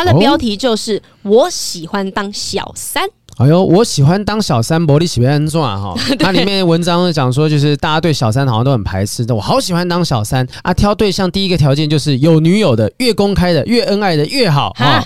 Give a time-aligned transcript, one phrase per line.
[0.00, 3.06] 它的标题就是“我喜欢当小三”。
[3.36, 5.94] 哎呦，我喜欢当小三，伯利喜别人赚哈。
[6.18, 10.72] 它里面文章讲说，就是大家对小三好像都很排斥，但我好喜欢当小三啊。
[10.72, 15.04] 挑对象第一个条件就是有女友的，越公开的，越恩爱的越好哈。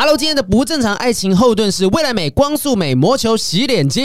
[0.00, 4.00] Hello，今天的不正常爱情后盾是未来美光速美魔球洗脸机。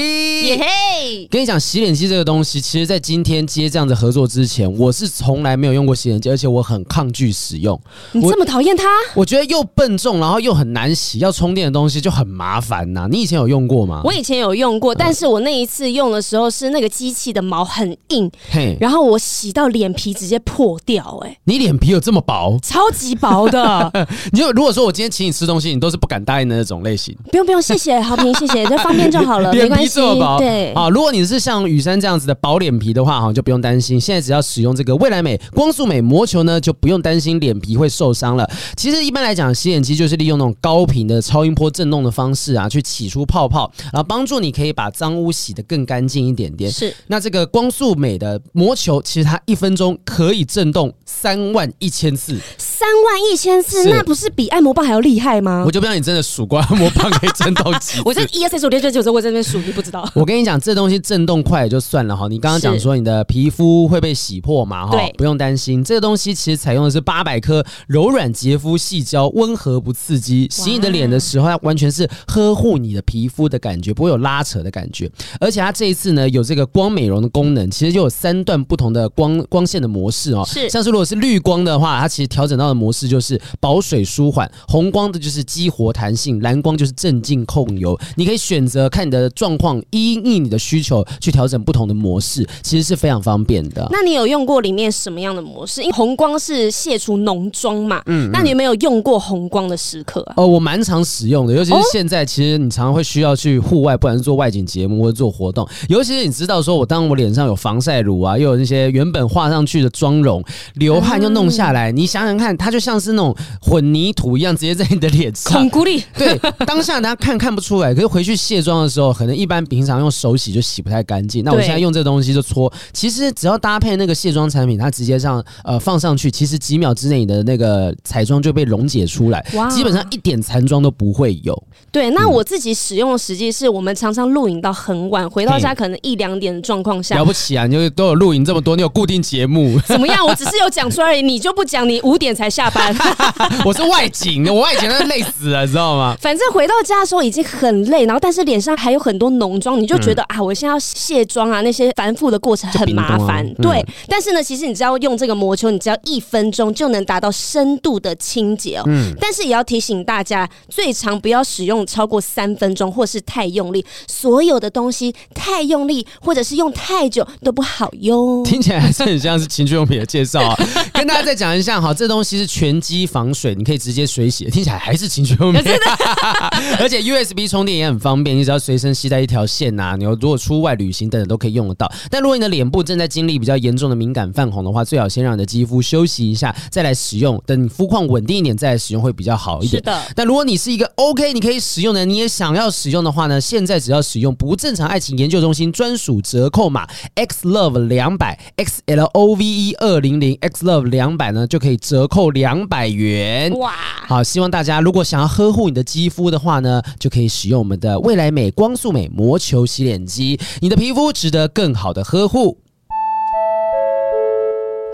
[0.48, 1.28] 耶嘿！
[1.30, 7.80] 跟你讲，洗脸机这个东西，其实在今天接这样的合作之前，我是从来没有用过洗脸机，而且我很抗拒使用。
[8.12, 8.86] 你这么讨厌它？
[9.14, 13.08] 我觉得又笨重，然后又很难洗，要充电的东西就很麻烦呐。
[13.08, 14.02] 你以前有用过吗？
[14.04, 21.30] 我以前有用过，但是我那一次用的时候是那个机器的毛很硬，嘿，然后我洗到脸皮直接破掉，欸。
[21.30, 22.58] 哎，你脸皮有这么薄？
[22.64, 24.08] 超级薄的。
[24.34, 30.00] 你就如果说我今天请你吃东西，你都是不敢答应的那种类型，不用不用，谢谢 好评，谢谢，这方便就好了， 没关系。
[30.40, 34.00] 对啊，如果你是像雨珊这样子的薄脸皮的话，哈，就不用担心。
[34.00, 38.50] 现在只要使用这个未来美光速美魔球呢，就不用担心脸皮会受伤了。
[38.78, 46.72] 其实一般来讲，洗脸机就是利用那种高频的超音波震动的方式啊，去起出泡泡，然后帮助你可以把脏污洗得更干净一点点。
[46.72, 52.40] 是，那这个光速美的魔球，其实它一分钟可以震动三万一千次。
[52.58, 55.64] 三万一千次，那不是比按摩棒还要厉害吗？
[55.66, 58.02] 我就不知道你真的数过按摩棒可以震动几次。
[58.06, 60.08] 我这一二三四五六七八九十，我在这边数，你不知道。
[60.14, 62.28] 我跟你讲，这东西震动快也就算了哈。
[62.30, 64.92] 你刚刚讲说你的皮肤会被洗破嘛哈？
[64.92, 65.84] 对，不用担心。
[65.84, 70.48] 这个东西其实采用的是八百颗柔软洁肤细胶，温和不刺激。
[70.52, 75.10] 洗你的脸的时候，它完全是呵护你的皮肤的感觉，不会有拉扯的感觉。
[75.40, 80.46] 而且它这一次呢，有这个光美容的功能，其实就有三段不同的光光线的模式哦。
[80.46, 87.98] 是，像是如果是绿光的话，它其实调整到的模式就是保水舒缓；红光的就是激活弹性；蓝光就是镇静控油。
[88.16, 93.88] 你可以选择看你的状况，依应你的需求去调整不同的模式，其实是非常方便的。
[93.90, 95.82] 那你有用过里面什么样的模式？
[95.82, 100.34] 因为红光是卸除浓妆嘛，嗯，嗯，那你有没有用过红光的时刻啊？
[100.36, 110.44] 哦，我蛮常使用的，尤其是现在，其实你常常会需要去户外，不管是做外景节目或者做活动，尤其是你知道说，我当我脸上有防晒乳啊，又有那些原本画上去的妆容，
[110.76, 115.53] 流汗又弄下来，嗯、你想想看，它就像是那种混凝土一样，直接在你的脸上。
[115.54, 116.04] 孔骨力。
[116.18, 121.44] 对，当下大家看看不出来，可是回去卸妆的时候，可能一般平常用手洗就洗不太干净。
[121.44, 131.64] 那我现在用这个东西就搓，其实只要搭配那个卸妆产品，它直接上呃放上去，其实几秒之内你的那个彩妆就被溶解出来，哇，基本上一点残妆都不会有。
[131.92, 137.16] 对，那我自己使用的时机是我们常常录影到很晚，回到家可能一两点的状况下。
[137.16, 137.68] 了不起啊！
[137.68, 139.80] 你就都有录影这么多，你有固定节目？
[139.86, 140.26] 怎么样？
[140.26, 141.88] 我只是有讲出来而已，你就不讲？
[141.88, 142.96] 你五点才下班？
[143.66, 146.16] 我是外景，我外景那累死了，知道吗？
[146.20, 153.46] 反正回到家的时候已经很累，然后但是脸上还有很多浓妆，你就觉得、嗯、啊，我现在要卸妆啊，那些繁复的过程很麻烦。
[153.46, 158.84] 啊、对、嗯，但是呢，其实你只要用这个魔球，你只要一分钟就能达到深度的清洁哦。
[158.88, 159.14] 嗯。
[159.20, 163.86] 但是也要提醒大家，最长不要使用超过三分钟，或是太用力。
[164.08, 168.44] 所有的东西太用力，或者是用太久都不好哟。
[168.46, 170.58] 听起来还是很像是情趣用品的介绍啊。
[170.94, 174.46] 跟大家再讲一下哈，这东西是全机防水，你可以直接水洗。
[174.50, 175.33] 听起来还是情趣
[176.80, 181.92] 而且 USB 充电也很方便，你只要随身携带一条线呐，你如果出外旅行等等都可以用得到。
[182.10, 187.42] 但如果你的脸部正在经历比较严重的敏感泛红的话，最好先让你的肌肤休息一下，再来使用。
[187.46, 189.82] 等你肤况稳定一点再来使用会比较好一点。
[189.82, 190.02] 是的。
[190.16, 203.52] 但如果你是一个 OK，你可以使用的，你也想要使用的话呢，现在只要使用不正常爱情研究中心专属折扣码 X Love 两百 X L O V E 二零零 X Love 两百呢，就可以折扣两百元。
[203.58, 203.74] 哇！
[204.08, 212.63] 好，希望大家如果想呵护你的肌肤的话呢，就可以使用我们的未来美光速美魔球洗脸机，你的皮肤值得更好的呵护。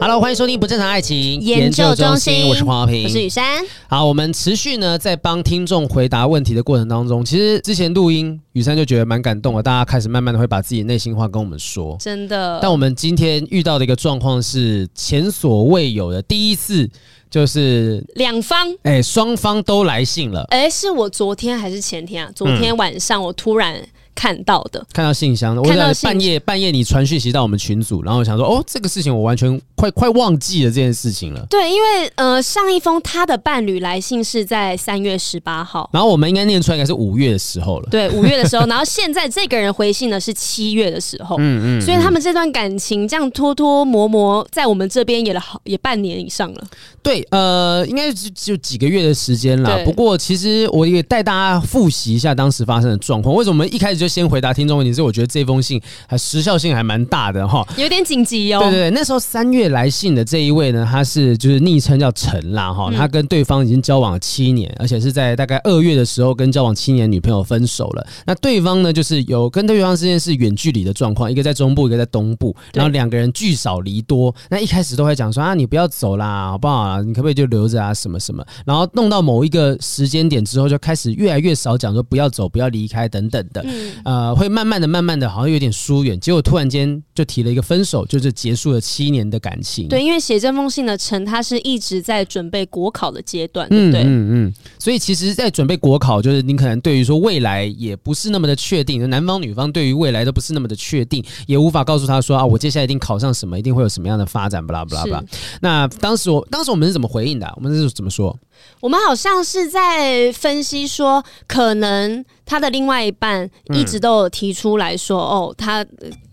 [0.01, 3.61] Hello，欢迎收听不正常爱情研究中心，我是黄豪平，我是雨珊。
[3.89, 12.59] 好，我们持续呢在帮听众回答问题的过程当中，其实之前录音雨珊就觉得蛮感动的，大家开始慢慢的会把自己内心话跟我们说，真的。
[12.61, 16.89] 但我们今天遇到的一个状况是前所未有的，第一次。
[17.29, 20.43] 就是两方，哎、欸，双方都来信了。
[20.49, 22.31] 哎、欸，是我昨天还是前天啊？
[22.33, 23.79] 昨天晚上我突然
[24.19, 31.45] 看到的，看到信箱的，我在半夜半夜你传讯息到我们群组，然后我想说，哦，这个事情我完全快快忘记了这件事情了。
[31.49, 37.87] 对，因为呃，上一封他的伴侣来信是在三月十八号，然后我们应该念出来应该是五月的时候了。
[37.89, 46.67] 对，五月的时候，然后现在这个人回信呢是七月的时候，嗯嗯，所以他们这段感情这样拖拖磨磨，在我们这边也了好也半年以上了。
[47.01, 47.25] 对。
[47.31, 49.85] 呃，应该就就几个月的时间了。
[49.85, 53.35] 不过，其实我也带大家复习一下当时发生的状况。
[53.35, 58.59] 为什么一开始就先回答听众问题，是我觉得这封信还时效性还蛮大的哈，有点紧急哦。
[58.59, 68.07] 对对对，那时候三月来信的这一位呢，他是就是昵称叫陈啦哈，他跟对方已经交往了七年，而且是在大概二月的时候跟交往七年女朋友分手了。
[68.25, 74.33] 那对方呢，就是有跟对方之间是远距离的状况，一个在中部，一个在东部，然后两个人聚少离多。
[74.49, 77.01] 那一开始都会讲说啊，你不要走啦，好不好？
[77.03, 78.43] 你可不可以就留着啊，什么什么？
[78.65, 83.61] 然后弄到某一个时间点之后，就开始越来越少讲说不要走，不要离开等等的。
[83.65, 86.19] 嗯，呃，会慢慢的、慢慢的，好像有点疏远。
[86.19, 89.87] 结果突然间就提了一个分手，就是结束了七年的感情。
[89.87, 94.01] 对，因为写这封信的陈，他是一直在准备国考的阶段，对不对？
[94.01, 94.53] 嗯嗯嗯。
[94.77, 105.23] 所以其实，在准备国考，就是你可能对于说未来也不是那么的确定，男方女方对于未来都不是那么的确定，也无法告诉他说啊，我接下来一定考上什么，一定会有什么样的发展，巴拉巴拉巴拉。
[105.61, 107.51] 那当时我当时我们是怎么回应的？
[107.55, 108.37] 我们是怎么说？
[108.81, 115.85] 我们好像是在分析说，可能他的另外一半一直都有提出来说，嗯、哦，他。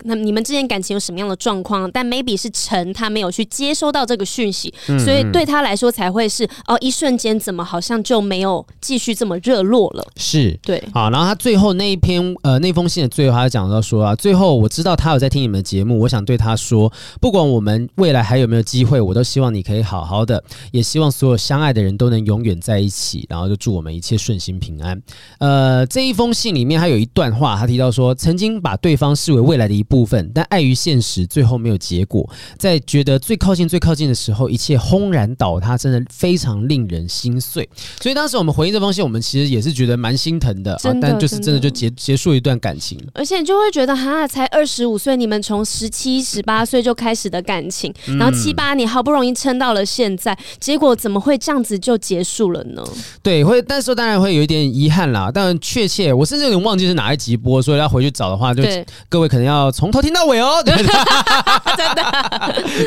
[0.07, 1.91] 那你们之间感情有什么样的状况？
[1.91, 4.73] 但 maybe 是陈他没有去接收到这个讯息，
[5.05, 10.07] 所以对他来说才会是哦，一瞬间怎么好像就没有继续这么热络了？
[10.17, 20.43] 是对，好，然后他最后那一篇呃那封信的最后，他讲到说啊，最后我知道他有在听你们的节目，我想对他说，不管我们未来还有没有机会，我都希望你可以好好的，
[20.73, 25.01] 也希望所有相爱的人都能永远在一起，然后就祝我们一切顺心平安。
[25.39, 32.29] 呃，这一封信里面还有一段话，他提到说，曾经把对方视为未来的一部分，但碍于现实，最后没有结果。
[32.59, 37.69] 在觉得最靠近、最靠近的时候，一切轰然倒塌，真的非常令人心碎。
[38.01, 42.99] 所以当时我们回应这封信，我们其实也是觉得蛮心疼的，的啊、但就是真的就结结束一段感情。
[43.15, 52.83] 而且你就会觉得，哈，才二十五岁，你们从十七、十八岁就开始的感情，然后七八年好不容易撑到了现在，结果怎么会这样子就结束了呢？
[53.23, 55.31] 对，会，但是当然会有一点遗憾啦。
[55.33, 58.63] 但确切，我甚至有点忘记是哪一集播，所以要回去找的话，就
[59.09, 60.27] 各位可能要从头听到。
[60.27, 60.85] 尾哦， 真的，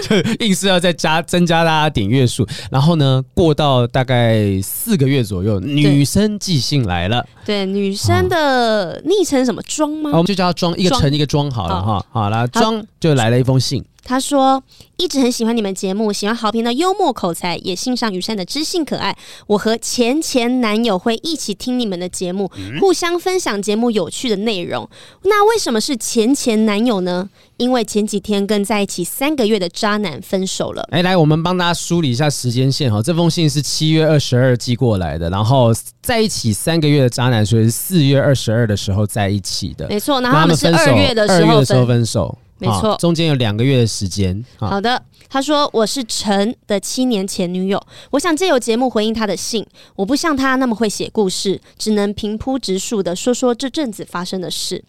[0.03, 7.25] 就硬是要再加增加大家点阅数，然后呢，过到大概四个月左右，女生寄信来了。
[7.45, 10.09] 对，女生的昵称什么庄吗？
[10.11, 12.05] 我们就叫她庄，一个陈一个庄好了哈。
[12.11, 13.81] 好了，庄就来了一封信。
[14.09, 14.63] 他说
[14.97, 19.15] ：“一直很喜欢你们节目，喜欢豪平的幽默口才，也欣赏雨山的知性可爱。
[19.45, 24.89] 我和前前男友会一起听你们的节目，互相分享节目有趣的内容。
[25.25, 27.29] 那为什么是前前男友呢？
[27.57, 30.81] 因为前几天跟在一起三个月的渣男分手了。
[30.89, 32.99] 哎，来，我们帮大家梳理一下时间线哈。
[33.03, 35.71] 这封信是七月二十二寄过来的，然后
[36.01, 39.87] 在一起三个月的渣男，所以是四月二十二的时候在一起的。
[39.87, 41.45] 没错，然后他们是二月的时
[41.75, 44.43] 候分手。”没错，中间有两个月的时间。
[44.57, 49.65] 好的，他说我是陈的七年前女友，我想借由节目回应他的信。
[49.95, 54.83] 我不像他那么会写故事，只能平铺直述的说说这阵子发生的事。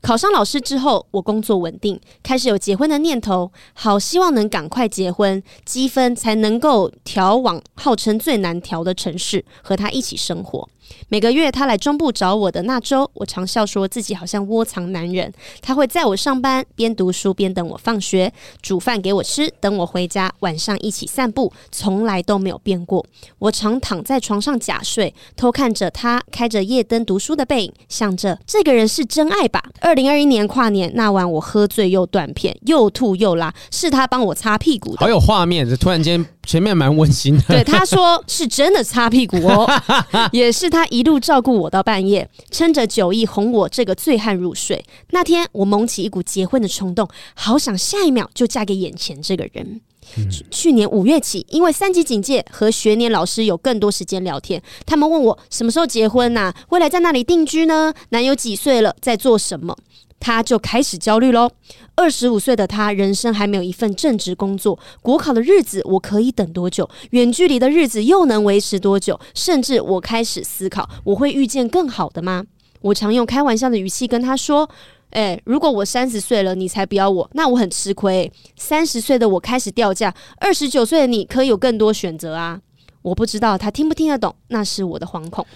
[0.00, 10.68] 考上老师之后，我工作稳定，开始有结婚的念头，好希望能赶快结婚，积分才能够调往号称最难调的城市，和他一起生活。
[11.08, 15.32] 每个月他来中部找我的那周，我常笑说自己好像窝藏男人。
[15.60, 18.32] 他会载我上班，边读书边等我放学，
[18.62, 23.04] 煮饭给我吃，等我回家，晚上一起散步，从来都没有变过。
[23.38, 29.62] 我常躺在床上假睡，偷看着他开着夜灯读书的背影，想着这个人是真爱吧。
[29.80, 34.98] 二零二一年跨年那晚，我喝醉又断片，又吐又拉，是他帮我擦屁股的。
[34.98, 37.44] 好有画面，这突然间前面蛮温馨的。
[37.48, 39.66] 对，他说是真的擦屁股哦，
[40.32, 40.68] 也是。
[40.68, 44.84] 他一路照顾我到半夜，撑着酒意哄我这个醉汉入睡。
[45.10, 49.80] 那天我萌起一股结婚的冲动，好想下一秒就嫁给眼前这个人。
[50.16, 56.54] 嗯、去年五月起，因为三级警戒和学年老师有更多时间聊天，他们问我什么时候结婚呐、啊？
[56.70, 57.94] 未来在哪里定居呢？
[58.10, 58.94] 男友几岁了？
[59.00, 59.76] 在做什么？
[60.24, 61.50] 他就开始焦虑喽。
[61.96, 66.88] 二十五岁的他，人生还没有一份正职工作，国考的日子我可以等多久？
[67.10, 69.20] 远距离的日子又能维持多久？
[69.34, 72.42] 甚至我开始思考，我会遇见更好的吗？
[72.80, 74.66] 我常用开玩笑的语气跟他说
[75.12, 78.32] ：“诶，如果我三十岁了，你才不要我，那我很吃亏。
[78.56, 82.62] 三十岁的我开始掉价，二十九岁的你可以有更多选择啊！”
[83.02, 85.46] 我不知道他听不听得懂，那是我的惶恐。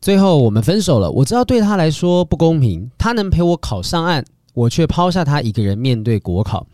[0.00, 4.24] 最后我们分手了，我知道对他来说不公平，他能陪我考上岸，
[4.54, 6.66] 我却抛下他一个人面对国考。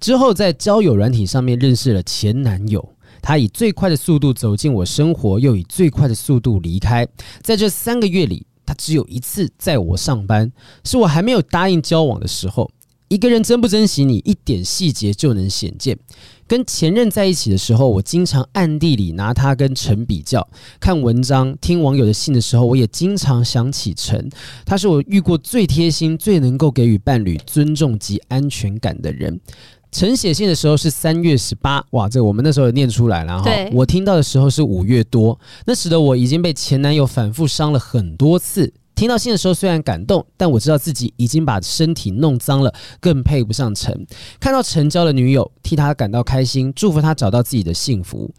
[0.00, 2.86] 之后在交友软体上面认识了前男友，
[3.20, 7.06] 他以最快的速度走进我生活，又以最快的速度离开。
[7.40, 10.50] 在这三个月里，他只有一次在我上班，
[10.82, 12.68] 是我还没有答应交往的时候。
[13.08, 15.98] 一个人珍不珍惜你，一点细节就能显见。
[16.52, 20.46] 跟前任在一起的时候，我经常暗地里拿他跟陈比较，
[20.78, 24.28] 看文章、听网友的信的时候，我也经常想起陈。
[24.66, 29.40] 他是我遇过最贴心、最能够给予伴侣尊重及安全感的人。
[29.92, 33.50] 陈写信的时候是三月十八，哇，这我们那时候也念出来了哈。
[33.72, 38.70] 我听到的时候是五月多，那时的我已经被前男友反复伤了很多次。
[38.94, 44.06] 听到信的时候虽然感动，但我知道自己已经把身体弄脏了，更配不上陈。
[44.38, 48.30] 看到陈交的女友，替他感到开心，祝福他找到自己的幸福。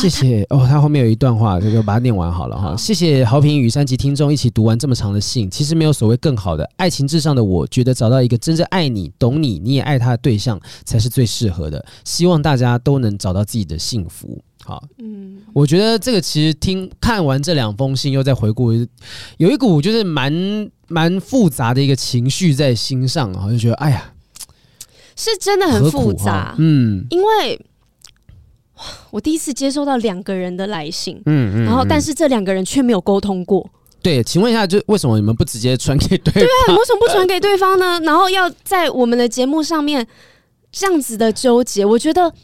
[0.00, 2.74] 谢谢哦，他后面有一段话，就就把它念完好了哈。
[2.74, 5.50] 谢谢好评雨山及听众一起读完这么长的信。
[5.50, 11.84] 其实没有所谓更好的，爱情至上的我觉得找到一个真正爱你、懂你、你也爱他的对象才是最适合的。
[12.02, 14.42] 希望大家都能找到自己的幸福。
[14.64, 18.72] 好，嗯，我觉得这个其实听看完这两封信，又再回顾，
[19.36, 20.32] 有一股就是蛮
[20.88, 24.14] 蛮复杂的一个情绪在心上，然后就觉得哎呀，
[25.14, 27.60] 是真的很复杂，嗯，因为。
[29.12, 33.70] 我第一次接收到两个人的来信，嗯嗯，然后但是这两个人却没有沟通过。
[34.02, 36.42] 对，请问一下，就为什么你们不直接传给对方？
[36.42, 38.00] 对啊，为什么不传给对方呢？
[38.00, 40.04] 然后要在我们的节目上面
[40.72, 42.34] 这样子的纠结，我觉得。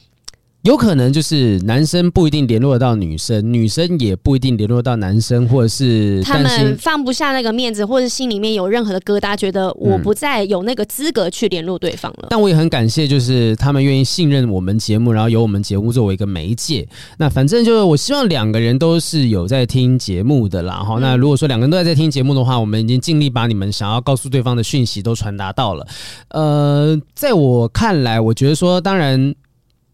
[0.63, 12.25] 有可能就是男生不一定联络得到女生，女生也不一定联络到男生，或者是他们放不下那个面子，或者心里面有任何的疙瘩，觉得我不再有那个资格去联络对方了。
[12.25, 12.27] 嗯。
[12.29, 16.87] 但我也很感谢，就是他们愿意信任我们节目，然后由我们节目作为一个媒介。
[17.17, 20.75] 那反正就是我希望两个人都是有在听节目的啦。
[20.83, 25.87] 哈，那如果说两个人都在在听节目的话，我们已经尽力把你们想要告诉对方的讯息都传达到了。
[26.29, 29.35] 呃，在我看来，我觉得说，当然。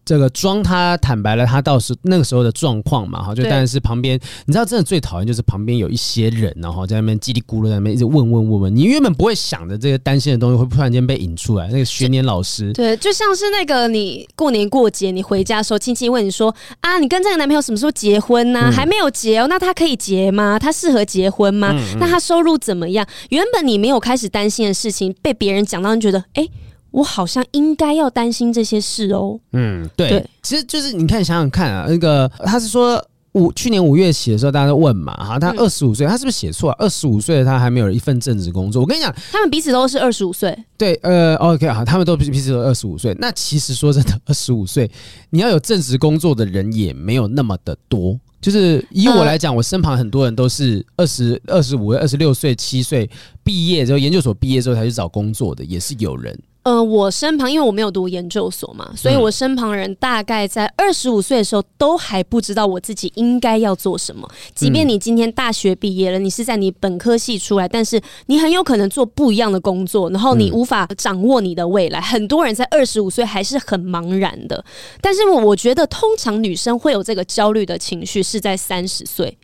[0.07, 11.67] 这个庄他坦白了，他到时那个时候的状况嘛，哈，就当然是旁边，你知道，真的最讨厌就是旁边有一些人，然后在那边叽里咕噜在那边一直问问问问，你原本不会想的这个担心的东西，会突然间被引出来。
[11.67, 18.61] 那个学年老师，对，就像是那个你过年过节你回家的时候，亲戚问你说啊，你跟这个男朋友什么时候结婚呢？
[18.61, 18.69] 啊？
[18.69, 20.57] 嗯、还没有结哦，那他可以结吗？
[20.57, 21.73] 他适合结婚吗？
[21.73, 23.05] 嗯嗯，那他收入怎么样？
[23.27, 26.43] 原本你没有开始担心的事情，被别人讲到，你觉得哎。
[26.43, 26.51] 诶
[26.97, 29.39] 我好像应该要担心这些事哦。
[29.53, 32.99] 嗯，对，对其实就是你看，想想看啊，那个他是说
[33.33, 36.71] 五去年五月起的时候，大家都问嘛，哈，他二十五岁，他是不是写错？
[36.79, 38.81] 二十五岁的他还没有一份正职工作。
[38.81, 40.57] 我跟你讲，他们彼此都是二十五岁。
[40.75, 43.15] 对，呃，OK 好，他们都彼此都二十五岁。
[43.19, 44.89] 那其实说真的， 二十五岁
[45.29, 48.19] 你要有正职工作的人也没有那么的多。
[48.41, 53.07] 就是以我来讲，我身旁很多人都是二十二十五岁、二十六岁、七岁
[53.43, 56.35] 毕业之后，研究所毕业之后才去找工作的，也是有人。
[56.67, 64.29] 呃，我身旁因为我没有读研究所嘛，所以我身旁人大概在二十五岁的时候都还不知道我自己应该要做什么。
[64.53, 72.01] 即便你今天大学毕业了，你是在你本科系出来，但是你很有可能做不一样的工作，然后你无法掌握你的未来。
[72.01, 74.61] 很多人在二十五岁还是很茫然的，
[74.99, 79.37] 但是我觉得通常女生会有这个焦虑的情绪是在三十岁。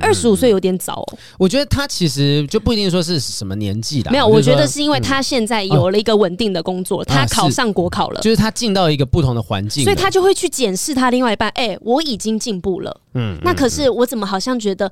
[0.00, 14.90] 二十五岁有点早哦，我觉得他其实就不一定说是什么年纪的，没有，我觉得是因为他现在有了一个稳定的工作，他考上国考了，就是他进到一个不同的环境，所以他就会去检视他另外一半，哎，我已经进步了，嗯，那可是我怎么好像觉得。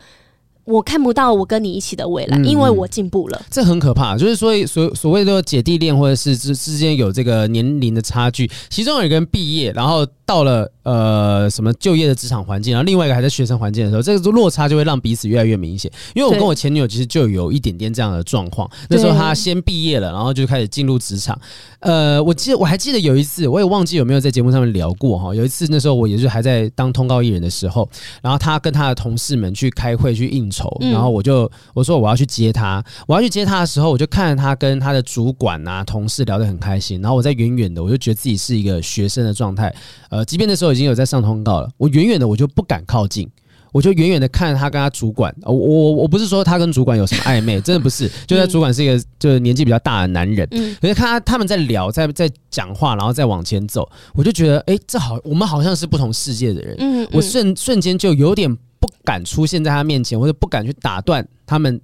[0.67, 3.37] 我看不到我跟你一起的未来，因为我进步了。
[3.39, 4.17] 嗯，这很可怕。
[4.17, 15.91] 就是所以，所所谓的姐弟恋，或者是之之间有这个年龄的差距，其中有一个人毕业，然后到了呃什么就业的职场环境，然后另外一个还在学生环境的时候，这个落差就会让彼此越来越明显。
[16.15, 18.71] 因为我跟我前女友其实就有一点点这样的状况。
[18.89, 21.39] 那时候她先毕业了，然后就开始进入职场。
[21.81, 25.35] 呃，我记得我还记得有一次，我也忘记有没有在节目上面聊过哈。
[25.35, 27.89] 有一次那时候我也是还在当通告艺人的时候，
[28.23, 39.75] 然后她跟她的同事们去开会去应酬，然后我就我说我要去接她，我要去接她的时候，我就看着她跟她的主管啊同事聊得很开心，然后我在远远的我就觉得自己是一个学生的状态，
[40.15, 43.29] 呃，即便那时候已经有在上通告了，我远远的我就不敢靠近。
[43.73, 61.81] 我就远远的看着他跟他主管，我我我不是说他跟主管有什么暧昧，真的不是，就他主管是一个就是年纪比较大的男人，嗯，可是看他他们在聊，在在讲话，然后再往前走，我就觉得，哎，这好，我们好像是不同世界的人，嗯，我瞬瞬间就有点不敢出现在他面前，或者不敢去打断他们。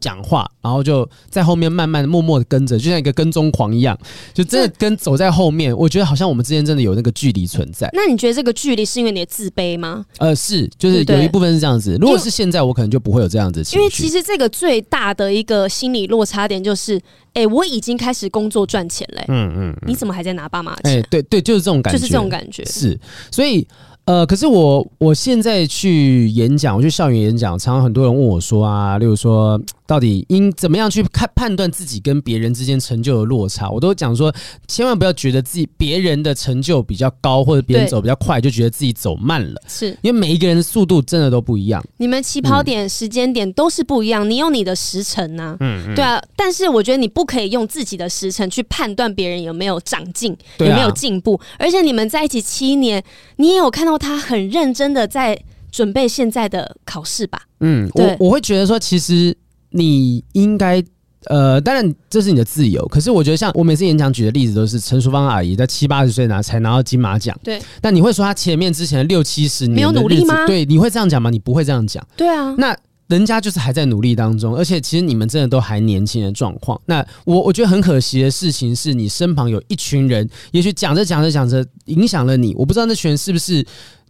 [0.00, 3.98] 讲话，然后就在后面慢慢的、默默的跟着，就像一个跟踪狂一样，
[4.32, 5.76] 就真的跟走在后面。
[5.76, 7.88] 我觉得好像我们之间真的有那个距离存在。
[7.92, 10.04] 那你觉得这个距离是因为你的自卑吗？
[10.18, 11.96] 呃，是，就是有一部分是这样子。
[12.00, 13.78] 如果是现在，我可能就不会有这样子情绪。
[13.78, 17.00] 因为其实这个最大的一个心理落差点就是，
[17.34, 21.00] 哎，我已经开始工作赚钱嘞，嗯嗯，你怎么还在拿爸妈的钱？
[21.00, 22.64] 哎，对对，就是这种感觉，就是这种感觉。
[22.64, 22.98] 是，
[23.30, 23.66] 所以。
[24.04, 33.70] 呃，可是我我现在去演讲，我去校园演讲，常常很多人问我说啊，例如说，到底应怎么样去看判断自己跟别人之间成就的落差？
[33.70, 34.30] 我都讲说，
[34.66, 39.58] 千万不要觉得自己别人的成就比较高，或者别人走比较快，就觉得自己走慢了。
[39.66, 44.28] 是因为每一个人的速度真的都不一样，你们起跑点、时间点都是不一样。
[44.28, 46.22] 你有你的时辰呐，嗯，对啊。
[46.36, 51.40] 但是我觉得你不可以用自己的时辰去判断别人有没有长进，有没有进步。
[51.58, 53.02] 而且你们在一起七年，
[53.36, 55.42] 你也有看到他很认真的在。
[55.70, 57.42] 准备现在的考试吧。
[57.60, 59.36] 嗯，我我会觉得说，其实
[59.70, 60.82] 你应该，
[61.24, 62.86] 呃，当然这是你的自由。
[62.88, 67.38] 可是我觉得，像我每次演讲举的例子都是陈淑芳阿姨在七八十岁拿才拿到金马奖。
[67.42, 67.60] 对。
[67.80, 70.46] 但你会说她前面之前的六七十年没有努力吗？
[70.46, 71.28] 对，你会这样讲吗？
[71.30, 72.06] 你不会这样讲。
[72.16, 72.54] 对啊。
[72.56, 72.76] 那
[73.08, 76.80] 人家就是还在努力当中，而且其实你们真的都还年轻的状况。
[76.86, 82.54] 那我我觉得很可惜的事情是你身旁有一群人，也许讲着讲着讲着影响了你。
[82.54, 83.64] 我不知道那群人是不是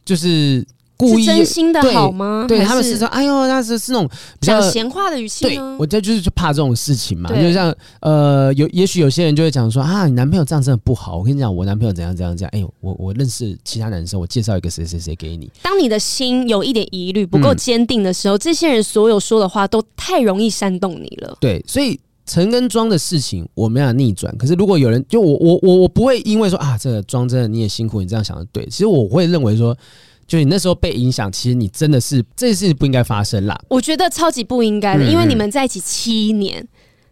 [0.04, 0.64] 就是。
[0.98, 2.44] 故意真心的好吗？
[2.48, 5.44] 对，对他们是说，哎呦，那是是那种比较闲话的语气。
[5.44, 7.30] 对，我这就是就怕这种事情嘛。
[7.40, 11.16] 就像呃，有也许有些人就会讲说啊，你男朋友这样真的不好。
[11.16, 12.50] 我跟你讲，我男朋友怎样怎样怎样。
[12.52, 15.48] 哎呦，我我认识其他男生，我介绍一个谁谁谁给你。
[15.62, 21.38] 当你的心有一点疑虑，不够坚定的时候，嗯，这些人所有说的话都太容易煽动你了。
[21.40, 24.36] 对，所以陈跟庄的事情我没有逆转。
[24.36, 28.66] 可是如果有人就我我我我不会因为说啊，这个庄真的你也辛苦，你这样想的对。
[28.66, 29.76] 其实我会认为说。
[30.28, 33.58] 就你那时候被影响，其实你真的是这件事情不应该发生啦。
[33.68, 36.62] 我觉得超级不应该的，嗯嗯，因为你们在一起七年，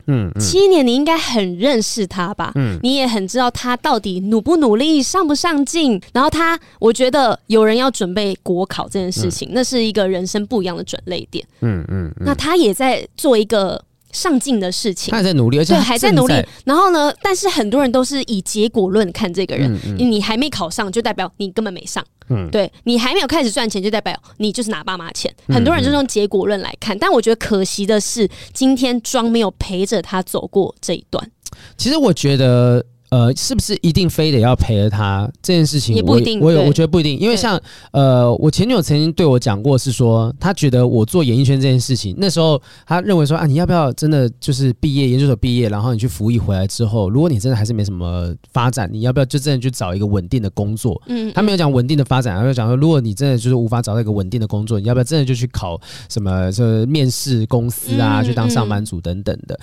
[0.06, 2.52] 嗯，嗯，七年你应该很认识他吧？
[2.56, 6.00] 嗯，你也很知道他到底努不努力、上不上进。
[6.12, 11.42] 然后他，我觉得有人要准备国考这件事情，嗯，那是一个人生不一样的转捩点。
[11.62, 13.82] 嗯嗯，嗯，那他也在做一个。
[14.16, 16.34] 上进的事情，他还在努力，而且对还在努力。
[16.64, 17.12] 然后呢？
[17.20, 19.70] 但是很多人都是以结果论看这个人。
[19.84, 22.02] 嗯嗯、你还没考上，就代表你根本没上。
[22.30, 25.30] 嗯，对你还没有开始赚钱，就代表你就是拿爸妈钱。
[25.48, 31.30] 很多人就是用结果论来看，但我觉得可惜的是，今天庄没有陪着他走过这一段。
[31.76, 32.84] 其实我觉得。
[33.10, 35.94] 呃，是不是一定非得要陪着他这件事情？
[35.94, 36.40] 也不一定。
[36.40, 37.60] 我有，我觉得不一定，因为像
[37.92, 51.00] 呃，我前女友曾经对我讲过，是说她觉得我做演艺圈这件事情，那时候她认为说啊，你要不要真的就是毕业研究所毕业，然后你去服役回来之后，如果你真的还是没什么发展，你要不要就真的去找一个稳定的工作？
[51.06, 59.58] 嗯，他没有讲稳定的发展，他就讲说，如果你真的就是无法找到一个稳定的工作，你要不要真的就去考什么这面试公司啊，去当上班族等等的。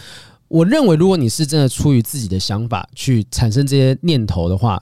[0.48, 4.82] 我认为，如果你是真的出于自己的想法去产生这些念头的话，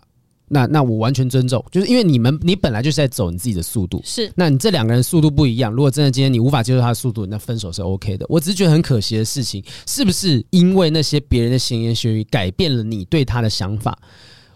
[0.50, 4.30] 那那我完全尊重，就是因为你们你本来就是在走你自己的速度，是。
[4.36, 8.26] 那你这两个人速度不一样，如果真的今天你无法接受他的速度，那分手是 OK 的。
[8.28, 13.98] 我只是觉得很可惜的事情，是不是因为那些别人的闲言闲语改变了你对他的想法？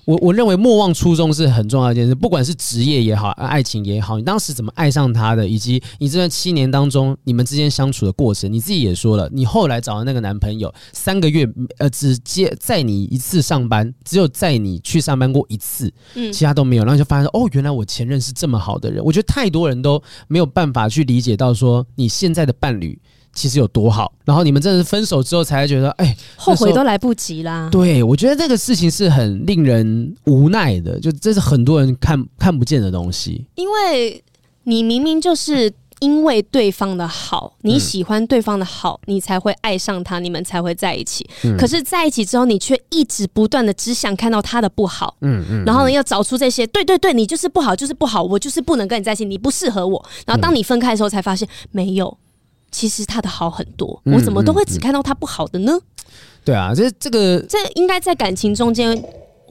[0.05, 11.47] 我我认为莫忘初衷是很重要的一件事，不管是职业也好，爱情也好，你当时怎么爱上他的，以及你这段七年当中你们之间相处的过程，你自己也说了，你后来找的那个男朋友三个月
[11.79, 19.03] 呃只接载你一次上班，只有载你去上班过一次，嗯，其他都没有，然后就发现哦，原来我前任是这么好的人。
[19.03, 22.99] 我觉得太多人都没有办法去理解到说你现在的伴侣。
[23.35, 27.69] 其实有多好，然后你们真的是分手之后才觉得，哎，后悔都来不及啦。
[27.71, 33.45] 对，我觉得这个事情是很令人无奈的，就这是很多人看看不见的东西。
[33.55, 34.23] 因为
[34.63, 41.27] 你明明就是因为对方的好，你喜欢对方的好，嗯、你才会爱上他，你们才会在一起。
[41.43, 45.15] 嗯、可是在一起之后，你却一直不断的只想看到他的不好。
[45.21, 45.63] 嗯嗯。
[45.65, 50.05] 然后呢，要找出这些，对对对，你就是不好，就是不好，我就是不能跟你在一起，你不适合我。
[50.25, 52.17] 然后当你分开的时候，才发现没有。
[52.75, 55.79] 其实他的好很多，我怎么都会只看到他不好的呢？
[56.43, 59.01] 对啊，这这个这应该在感情中间，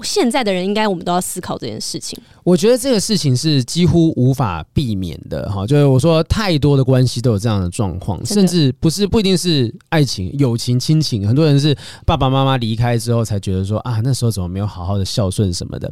[0.03, 2.21] 现在的人应该我们都要思考这件事情。
[2.45, 15.91] 我觉得这个事情是几乎无法避免的哈，就是我说太多的关系都有这样的状况，甚至不是不一定是爱情、友情、亲情，很多人是爸爸妈妈离开之后才觉得说啊，那时候怎么没有好好的孝顺什么的。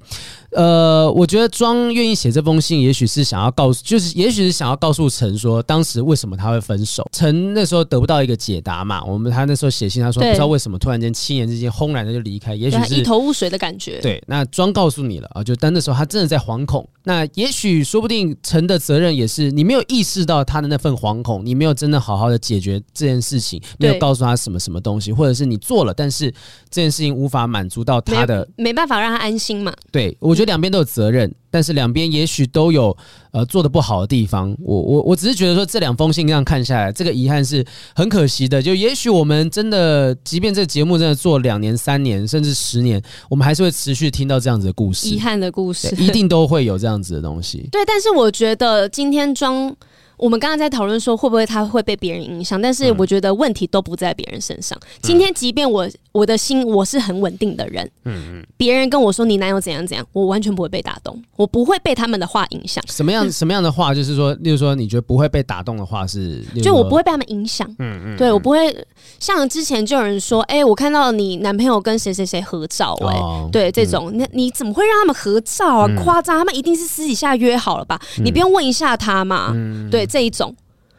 [0.51, 7.09] 呃，我觉得庄愿意写这封信，也许是想要告诉，就是也许是想要告诉陈说，当时为什么他会分手。
[7.13, 13.99] 陈那时候得不到一个解答嘛，我们他那时候写信，他说不知道为什么突然间七年之间轰然的就离开，也许是一头雾水的感觉。
[14.03, 16.42] 对，那庄告诉你了啊，就但那时候他真的在。
[16.43, 26.31] 惶恐，那也许说不定陈的责任也是你没有意识到他的那份惶恐，你没有真的好好的解决这件事情，没有告诉他什么什么东西，或者是你做了，但是
[26.69, 29.73] 这件事情无法满足到他的，没，没办法让他安心嘛。
[29.91, 31.33] 对，我觉得两边都有责任。
[31.53, 32.97] 嗯但是两边也许都有
[33.31, 37.63] 呃做的不好的地方，我我我只是觉得说这两封信这样看下来，这个遗憾是
[37.95, 38.63] 很可惜的。
[38.63, 47.69] 就也许我们真的，即便这个节目真的做两年、三年，甚至十年，我们还是会持续听到这样子的故事，遗憾的故事，一定都会有这样子的东西。
[47.71, 49.77] 对，但是我觉得今天庄。
[50.23, 54.79] 我们刚刚在讨论说会不会他会被别人影响，但是我觉得问题都不在别人身上。
[54.81, 62.81] 嗯、今天即便我我的心我是很稳定的人，嗯嗯，别人跟我说你男友怎样怎样，我完全不会被打动，我不会被他们的话影响。
[62.87, 63.93] 什么样什么样的话？
[63.93, 67.69] 就是说，例如说，你觉得不会被打动的话是，就我不会被他们影响。
[67.81, 68.73] 嗯嗯，对我不会
[69.19, 75.89] 像之前就有人说，哎、欸，我看到你男朋友跟谁谁谁合照、欸，哎、哦，对这种，那、嗯、你怎么会让他们合照啊？
[76.05, 78.01] 夸张，他们一定是私底下约好了吧？
[78.19, 79.51] 嗯、你不用问一下他嘛？
[79.53, 80.07] 嗯、对。
[80.13, 80.55] 这一种，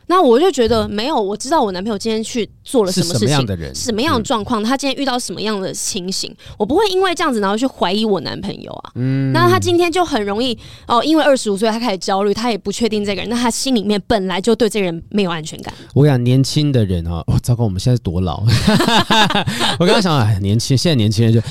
[0.07, 8.91] 那我就觉得没有，我知道我男朋友今天去做了什么事情，什么样的人，什么样的状况，他今天遇到什么样的情形，我不会因为这样子然后去怀疑我男朋友啊。
[8.95, 15.73] 嗯，那他今天就很容易哦，因为二十五岁他开始焦虑，他也不确定这个人，那他心里面本来就对这个人没有安全感。
[15.93, 18.43] 我想年轻的人啊，哦，糟糕，我们现在多老？
[19.79, 21.41] 我刚刚想，哎，年轻，现在年轻人就。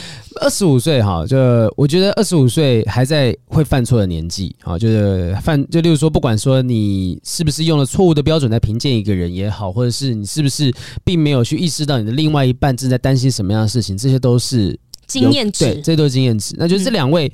[0.41, 1.37] 二十五岁哈，就
[1.77, 10.73] 我觉得二十五岁还在会犯错的年纪啊，就是犯就例如说，不管说你是不是用了错误的标准来评鉴一个人也好，或者是你是不是
[11.05, 16.55] 并没有去意识到你的另外一半正在担心什么样的事情，这些都是经验值，对，这些都是经验值。
[16.59, 17.31] 那就是这两位、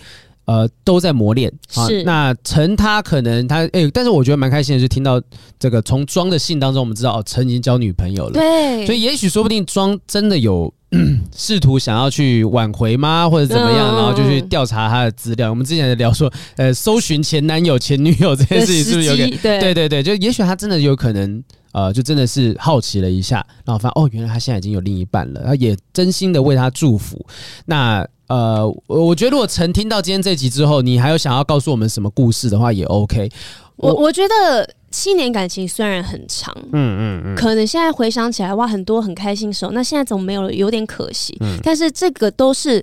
[0.47, 1.87] 嗯、呃都在磨练啊。
[1.87, 5.21] 是那陈他可能他哎、欸，但是我觉得蛮开心的，是听到
[5.59, 10.73] 这个从庄的信当中，我们知道哦，陈已经交女朋友了，对，所以也许说不定庄真的有。
[11.37, 13.95] 试图想要去挽回吗，或者怎么样？
[13.95, 15.51] 然后就去调查他的资料。
[15.51, 19.29] 我们之前聊说，呃，搜寻前男友、前女友这件事情是不是有点？
[19.43, 21.45] 对对对对，就也许他真的有可能，
[21.79, 27.25] 呃，就真的是好奇了一下，然后发现哦，原来他现在已经有另一半了，他也真心的为他祝福。
[27.67, 33.31] 那呃，我觉得如果曾听到今天这集之后，你还有想要告诉我们什么故事的话，也 OK。
[33.77, 34.69] 我我觉得。
[34.91, 40.51] 七年感情虽然很长，嗯嗯嗯，可能现在回想起来哇，很多很开心的时候，那现在怎么没有了？
[40.51, 41.37] 有点可惜。
[41.41, 42.83] 嗯，但是这个都是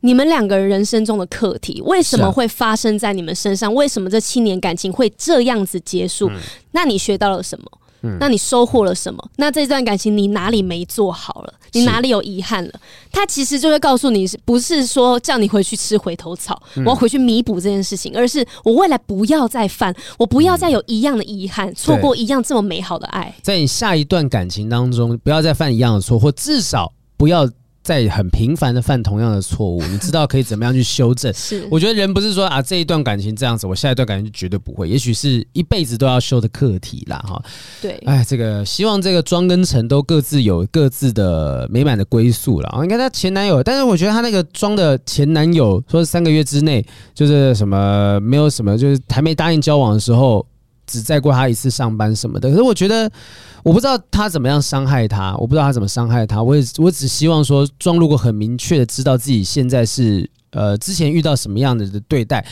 [0.00, 3.74] 你们两个人人生中的课题，为什么会发生在你们身上？
[3.74, 6.30] 为什么这七年感情会这样子结束？
[6.72, 7.64] 那你学到了什么？
[8.18, 9.30] 那你收获了什么？
[9.36, 11.54] 那这段感情你哪里没做好了？
[11.72, 12.72] 你哪里有遗憾了？
[13.12, 23.34] 他其实就会告诉你，不是说叫你回去吃回头草，我要回去弥补这件事情，而是我未来不要再犯，我不要再有一样的遗憾，错过一样这么美好的爱。
[23.42, 27.48] 在你下一段感情当中，不要再犯一样的错，或至少不要。
[27.86, 31.32] 在很频繁的犯同样的错误，你知道可以怎么样去修正？
[31.38, 37.40] 是，我觉得人不是说啊，这一段感情这样子，我下一段感情就绝对不会，也许是一辈子都要修的课题啦，哈。
[37.80, 42.82] 对，哎，这个希望这个庄跟陈都各自有各自的美满的归宿了啊。
[42.82, 50.44] 应该他前男友，但是我觉得他那个庄的前男友说三个月之内就是什么没有什么，就是还没答应交往的时候。
[50.86, 53.10] 只载过他一次上班什么的，可是我觉得，
[53.62, 62.46] 我不知道他怎么样伤害他，我不知道他怎么伤害他，我也我只希望说，庄如果很明确的知道自己现在是呃之前遇到什么样的的对待，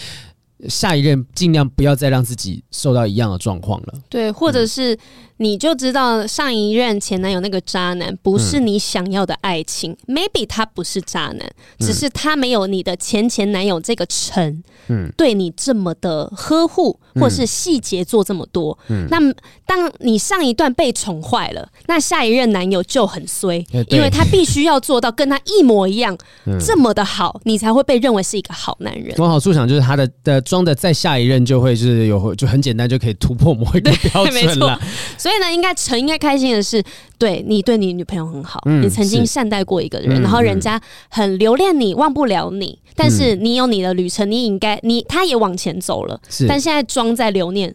[0.68, 3.94] 下一任尽量不要再让自己受到一样的状况了。
[4.08, 4.94] 对，或者是。
[4.94, 4.98] 嗯
[5.38, 11.40] 你就知道上一任前男友那个渣男不是你想要的爱情，嗯，maybe 他不是渣男，
[11.80, 19.18] 只是他没有你的前前男友这个陈，嗯，对你这么的呵护，或是细节做这么多，嗯，那
[19.66, 26.16] 当你上一段被宠坏了，那下一任男友就很衰，因为他必须要做到跟他一模一样，
[26.60, 29.14] 这么的好，你才会被认为是一个好男人。
[29.18, 34.78] 往好处想，就是他的的装的再下一任就会就是有就很简单就可以突破某一个标准了。
[35.16, 36.82] 所以呢，应该陈应该开心的是，
[37.18, 46.46] 对你对你女朋友很好，嗯、你曾经善待过一个人，然后人家很留恋你，忘不了你，但是你有你的旅程，你应该你他也往前走了，是。
[46.46, 47.74] 但现在装在留念。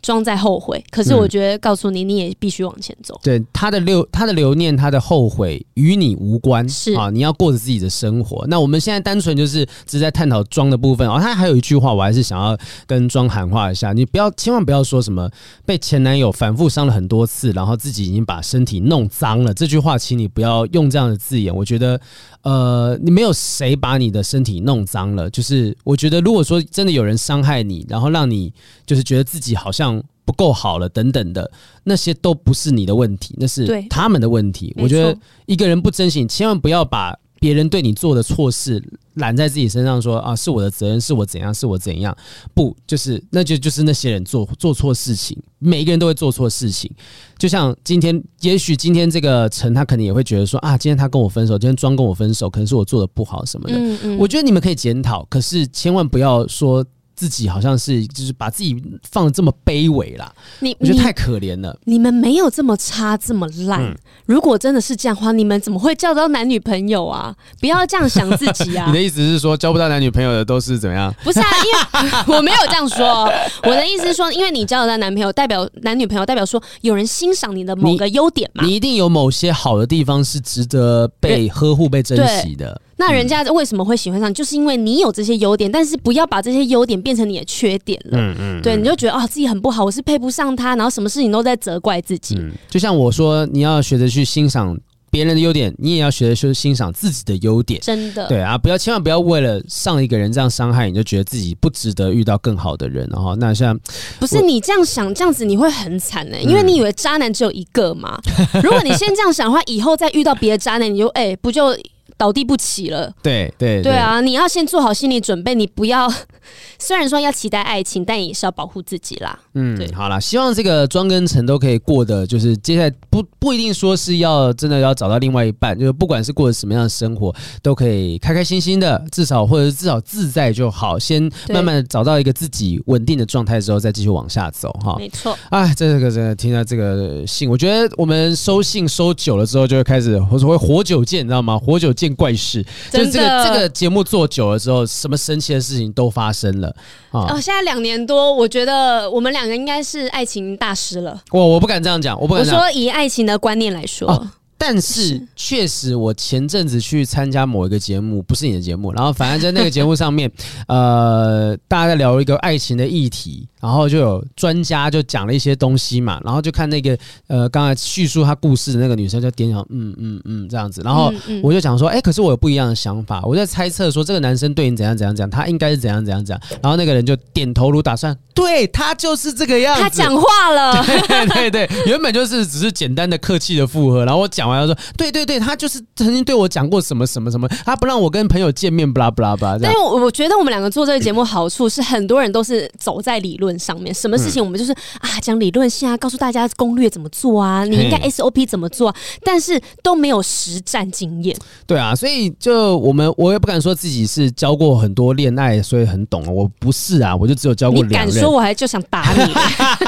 [0.00, 3.14] 装在后悔，可是我觉得告诉你，你也必须往前走。
[3.16, 8.46] 嗯、对他的留，他的留念，他的后悔与你无关，是啊，你要过着自己的生活。
[8.48, 11.18] 那我们现在单纯就是只在探讨庄的部分哦。
[11.20, 12.56] 他还有一句话，我还是想要
[12.86, 15.28] 跟庄喊话一下：你不要，千万不要说什么
[15.66, 19.52] 被前男友反复伤了很多次，然后自己已经把身体弄脏了。
[19.52, 21.54] 这句话，请你不要用这样的字眼。
[21.54, 22.00] 我觉得，
[22.42, 25.28] 呃，你没有谁把你的身体弄脏了。
[25.30, 28.52] 就是我觉得，如果说真的有人伤害你，然后让你
[28.88, 30.02] 就是觉得自己好像。
[30.28, 31.50] 不够好了，等等的
[31.84, 34.74] 那些都不是你的问题，那是他们的问题。
[34.76, 38.78] 我觉得一个人不珍惜，千万不要把别人对你做的错事
[39.14, 42.14] 揽在自己身上说，说啊是我的责任，是我怎样，是我怎样。
[42.52, 46.90] 不，就是那就就是那些人做做错事情，每一个人都会做错事情。
[47.38, 53.78] 就像今天，也许今天这个陈他可能也会觉得说啊，今天他跟我分手，今天庄跟我分手，可能是我做的不好什么的。
[53.78, 56.84] 嗯嗯，我觉得你们可以检讨，可是千万不要说。
[57.18, 60.32] 自己好像是就是把自己放的这么卑微啦。
[60.60, 61.76] 你我觉得太可怜了。
[61.82, 63.82] 你们没有这么差这么烂。
[63.82, 67.34] 嗯、如果真的是这样的话，你们怎么会交到男女朋友啊？
[67.60, 68.86] 不要这样想自己啊！
[68.88, 71.12] 你的意思是说交不到男女朋友的都是怎么样？
[71.24, 73.24] 不是啊，因为 我没有这样说。
[73.64, 78.64] 我的意思是说，因为你交得到男朋友，代表男女朋友代表说有人欣赏你的某个优点嘛。
[78.64, 82.80] 你一定有某些好的地方是值得被呵护、被珍惜的。
[83.00, 84.32] 那人家为什么会喜欢上？
[84.34, 88.18] 就是因为你有这些优点，但是不要把这些优点变成你的缺点了。
[88.18, 92.34] 嗯嗯，对，你就觉得啊、哦、自己很不好，我是配不上他，然后什么事情都在责怪自己。
[92.36, 94.76] 嗯，就像我说，你要学着去欣赏
[95.12, 97.80] 别人的优点，你也要学着去欣赏自己的优点。
[97.80, 103.08] 真的，对啊，不要千万不要为了上一个人这样伤害，你就觉得自己不值得遇到更好的人。
[103.12, 103.78] 然后那像
[104.18, 108.20] 不是你这样想，这样子你会很惨呢、欸，因为你以为渣男只有一个嘛。
[108.62, 111.76] 如果你先这样想的话，以后再遇到别的渣男，你就哎、欸、不就。
[112.18, 114.20] 倒地不起了，对对对，啊！
[114.20, 116.12] 你要先做好心理准备，你不要。
[116.78, 119.38] 虽然说要期待爱情，但也是要保护自己啦。
[119.54, 130.98] 嗯，对，好啦，希望这个庄跟陈都可以过的，就是接下来不不一定说是要真的要找到另外一半，就是不管是过着什么样的生活，都可以开开心心的，至少或者是至少自在就好。
[130.98, 134.96] 先慢慢的找到一个自己稳定的状态之后，再继续往下走哈。
[134.98, 135.36] 没错。
[135.50, 141.58] 哎，这个真的听到这个信，我觉得我们收信收久了之后，就会开始或者会活久见，你知道吗？
[141.58, 142.07] 活久见。
[142.14, 146.68] 怪事，就是这个这个节目做久了之后，什么神奇的事情都发生了
[147.10, 147.26] 啊！
[147.30, 151.20] 哦，现在两年多，我觉得我们两个应该是爱情大师了。
[151.30, 152.54] 我我不敢这样讲，我不敢讲。
[152.54, 154.10] 我说以爱情的观念来说。
[154.10, 160.28] 哦但是确实，我前阵子去参加某一个节目，不是你的节目，然后反正在那个节目上面，
[160.66, 184.47] 呃，大家在聊一个爱情的议题，然后就有专家就讲了一些东西嘛，然后就看那个呃，刚才叙述他故事的那个女生就点头，嗯嗯嗯这样子，然后我就讲说，哎、欸，可是我有不一样的想法，我在猜测说这个男生对你怎样怎样怎样，他应该是怎样怎样怎样，然后那个人就点头如打算，对，他就是这个样子，他讲话了， 对对对，原本就是只是简单的客气的附和，然后我讲。
[184.48, 189.58] 完了说，对对对，他就是曾经对我讲过什么什么什么，他不让我跟朋友见面，巴拉巴拉巴拉。
[189.60, 201.36] 但是我我觉得我们两个做这个节目好处是，很多人都是走在理论上面，什么事情我们就是、嗯、啊讲理论性啊，告诉大家攻略怎么做啊，你应该 SOP 怎么做啊，但是都没有实战经验。
[201.66, 206.24] 对啊，所以就我们我也不敢说自己是教过很多恋爱，所以很懂。
[206.28, 207.82] 我不是啊，我就只有教过。
[207.82, 209.32] 你敢说，我还就想打你。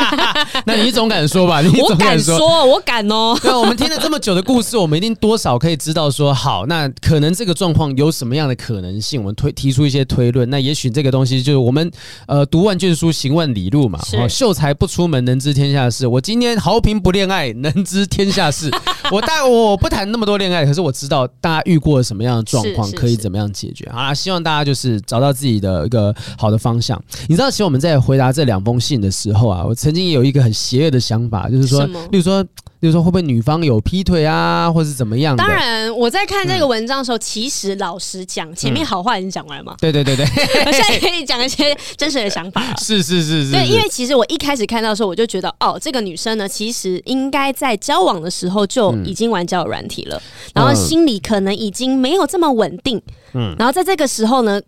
[0.65, 1.61] 那你总敢说吧？
[1.61, 3.39] 你总敢说，我敢说，我敢哦。
[3.43, 9.21] 对，我们听了这么久的故事，我们一定多少可以知道说，好，那可能这个状况有什么样的可能性？
[9.21, 10.51] 我们推提出一些推论。
[10.51, 11.89] 那也许这个东西就是我们
[12.27, 14.01] 呃读万卷书，行万里路嘛。
[14.15, 16.05] 哦，秀才不出门，能知天下事。
[16.05, 18.69] 我今天豪平不恋爱，能知天下事。
[19.13, 23.85] 我但我不谈那么多恋爱，可是我知道大家遇过什么样的状况，可以怎么样解决。
[23.85, 27.01] 啊，希望大家就是找到自己的一个好的方向。
[27.29, 32.45] 你知道，其实我们在回答这两封信的时候啊，我曾经也有一个很邪恶的想法，就是说，例如说。
[32.81, 35.37] 就是说会不会女方有劈腿啊，或是怎么样？
[35.37, 39.77] 当然，我在看这个文章的时候，嗯、其实老实讲，前面好话已经讲完了嘛。
[39.79, 40.25] 对对对对，
[40.65, 42.63] 我现在可以讲一些真实的想法。
[42.81, 43.53] 是是是是。
[43.53, 50.23] 对，因为其实我一开始看到的时候，我就觉得，哦，这个女生呢，其实应该在交往的时候就已经玩交友软体了，嗯、
[50.55, 53.01] 然后心里可能已经没有这么稳定。
[53.35, 53.55] 嗯。
[53.59, 54.61] 然后在这个时候呢。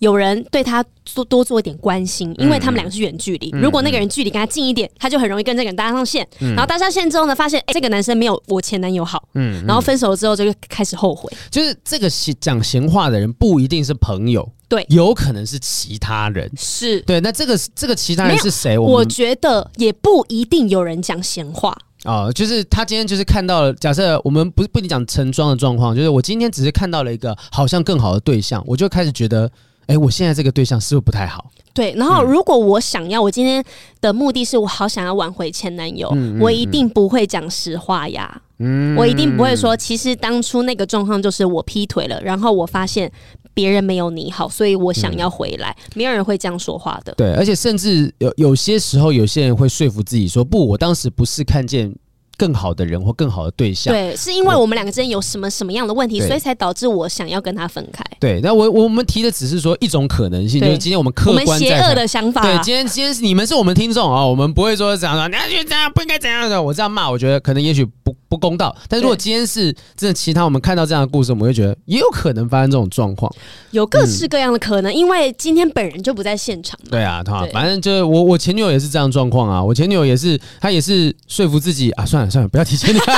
[0.00, 0.82] 有人对他
[1.14, 3.50] 多多做一点关心，因为他们两个是远距离。
[3.52, 6.26] 嗯、如果那个人距离跟他近一点，他就很容易跟这个人搭上线。
[6.40, 9.22] 嗯、然后搭上线之后呢，发现哎、欸，这个男生没有我前男友好。
[9.34, 9.62] 嗯。
[9.66, 11.30] 然后分手之后就开始后悔。
[11.50, 12.08] 就是这个
[12.40, 16.50] 讲闲话的人不一定是朋友，对，有可能是其他人。
[16.56, 17.20] 是对。
[17.20, 18.78] 那这个这个其他人是谁？
[18.78, 21.76] 我觉得也不一定有人讲闲话。
[22.04, 23.74] 哦，就是他今天就是看到了。
[23.74, 29.50] 假设我们不不一定讲陈庄的状况，就是我今天只是看到了一个好像更好的对象，我就开始觉得。
[29.90, 31.50] 哎，我现在这个对象是不是不太好？
[31.74, 33.62] 对，然后如果我想要，嗯、我今天
[34.00, 38.40] 的目的是我好想要挽回前男友，嗯嗯嗯、我一定不会讲实话呀。
[38.58, 43.10] 嗯，我一定不会说，其实当初那个状况就是我劈腿了，然后我发现
[43.52, 45.70] 别人没有你好，所以我想要回来。
[45.70, 47.12] 嗯、没有人会这样说话的。
[47.16, 51.92] 对，而且甚至有有些时候，有些人会说服自己说，不，我当时不是看见。
[52.40, 58.02] 更好的人或更好的对象，对，是因为我们两个之间有什么什么样的问题，所以才导致我想要跟他分开。
[58.18, 62.40] 对，那我我们提的只是说一种可能性，就是今天我们客观邪恶的想法。
[62.40, 66.62] 对，今天今天是你们是我们听众啊，我们不会说这样说，你要去这样不应该怎样的。
[66.62, 68.74] 我这样骂，我觉得可能也许不不公道。
[68.88, 73.30] 但是如果今天是真的其他，我们看到这样的故事，我们会觉得也有可能发生这种状况，
[73.72, 74.90] 有各式各样的可能。
[74.92, 76.78] 嗯、因为今天本人就不在现场。
[76.88, 79.62] 对啊，他，反正就是我我前女友也是这样状况啊。
[79.62, 83.04] 我前女友也是，她也是说服自己啊，算了算了，不要提前女友。